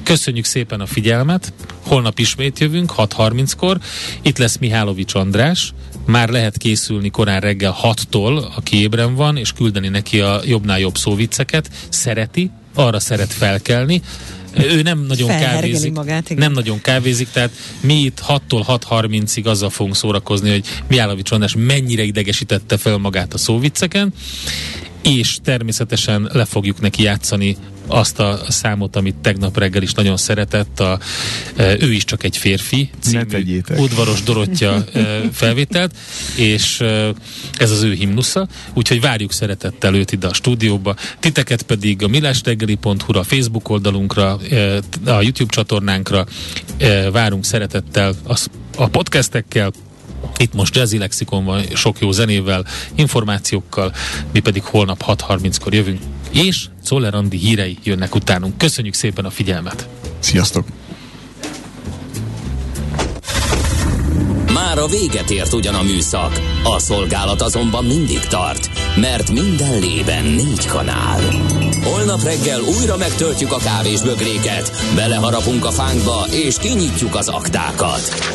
Köszönjük 0.03 0.45
szépen 0.45 0.81
a 0.81 0.87
figyelmet, 0.87 1.53
holnap 1.83 2.19
ismét 2.19 2.59
jövünk, 2.59 2.93
6.30-kor. 2.97 3.79
Itt 4.23 4.39
lesz 4.39 4.59
Mihálovics 4.59 5.15
András, 5.15 5.73
már 6.07 6.29
lehet 6.29 6.57
készülni 6.57 7.11
korán 7.11 7.41
reggel 7.41 7.77
6-tól, 7.83 8.55
aki 8.57 8.81
ébren 8.81 9.15
van, 9.15 9.37
és 9.37 9.53
küldeni 9.53 9.89
neki 9.89 10.21
a 10.21 10.41
jobbnál 10.45 10.79
jobb 10.79 10.97
szóvicceket. 10.97 11.71
Szereti, 11.89 12.51
arra 12.75 13.01
szeret 13.01 13.33
felkelni. 13.33 14.03
Ő 14.59 14.83
nem 14.83 14.99
nagyon 14.99 15.29
kávézik. 15.29 15.93
Magát, 15.93 16.31
igen. 16.31 16.43
Nem 16.43 16.53
nagyon 16.53 16.81
kávézik, 16.81 17.29
tehát 17.31 17.51
mi 17.81 17.95
itt 17.95 18.21
6-tól 18.29 18.63
6.30-ig 18.67 19.45
azzal 19.45 19.71
fogunk 19.71 19.97
szórakozni, 19.97 20.51
hogy 20.51 20.65
Miálovics 20.89 21.31
András 21.31 21.55
mennyire 21.59 22.03
idegesítette 22.03 22.77
fel 22.77 22.97
magát 22.97 23.35
a 23.35 23.39
szóvicceken, 23.39 24.13
és 25.07 25.39
természetesen 25.43 26.31
le 26.33 26.45
fogjuk 26.45 26.81
neki 26.81 27.03
játszani 27.03 27.57
azt 27.87 28.19
a 28.19 28.41
számot, 28.49 28.97
amit 28.97 29.15
tegnap 29.15 29.59
reggel 29.59 29.83
is 29.83 29.93
nagyon 29.93 30.17
szeretett, 30.17 30.81
a, 30.81 30.99
e, 31.57 31.77
ő 31.81 31.93
is 31.93 32.05
csak 32.05 32.25
egy 32.25 32.37
férfi 32.37 32.91
című 33.01 33.63
udvaros 33.77 34.23
Dorottya 34.23 34.85
e, 34.93 35.21
felvételt, 35.33 35.97
és 36.37 36.81
e, 36.81 37.13
ez 37.59 37.71
az 37.71 37.83
ő 37.83 37.93
himnusza, 37.93 38.49
úgyhogy 38.75 39.01
várjuk 39.01 39.33
szeretettel 39.33 39.95
őt 39.95 40.13
ide 40.13 40.27
a 40.27 40.35
stúdióba, 40.35 40.97
titeket 41.21 41.63
pedig 41.63 42.03
a 42.03 42.09
millásreggeli.hu-ra, 42.09 43.21
a 43.21 43.23
Facebook 43.23 43.69
oldalunkra, 43.69 44.39
a 45.05 45.21
YouTube 45.23 45.53
csatornánkra 45.53 46.27
várunk 47.13 47.45
szeretettel 47.45 48.15
a 48.77 48.87
podcastekkel, 48.87 49.73
itt 50.37 50.55
most 50.55 50.77
Jazzy 50.77 50.99
Lexikon 50.99 51.45
van 51.45 51.63
sok 51.75 51.99
jó 51.99 52.11
zenével, 52.11 52.67
információkkal, 52.95 53.93
mi 54.33 54.41
pedig 54.41 54.63
holnap 54.65 55.05
6.30-kor 55.07 55.75
jövünk, 55.75 56.01
és 56.31 56.67
Czoller 56.85 57.15
Andi 57.15 57.37
hírei 57.37 57.79
jönnek 57.83 58.15
utánunk. 58.15 58.59
Köszönjük 58.59 58.95
szépen 58.95 59.25
a 59.25 59.31
figyelmet! 59.31 59.89
Sziasztok! 60.19 60.67
Már 64.53 64.79
a 64.79 64.87
véget 64.87 65.31
ért 65.31 65.53
ugyan 65.53 65.75
a 65.75 65.83
műszak, 65.83 66.41
a 66.63 66.79
szolgálat 66.79 67.43
azonban 67.43 67.85
mindig 67.85 68.21
tart, 68.21 68.71
mert 68.97 69.31
minden 69.31 69.79
lében 69.79 70.25
négy 70.25 70.67
kanál. 70.67 71.21
Holnap 71.83 72.23
reggel 72.23 72.61
újra 72.61 72.97
megtöltjük 72.97 73.53
a 73.53 73.59
kávés 73.59 74.01
bögréket, 74.01 74.73
beleharapunk 74.95 75.65
a 75.65 75.71
fánkba 75.71 76.27
és 76.31 76.57
kinyitjuk 76.59 77.15
az 77.15 77.29
aktákat. 77.29 78.35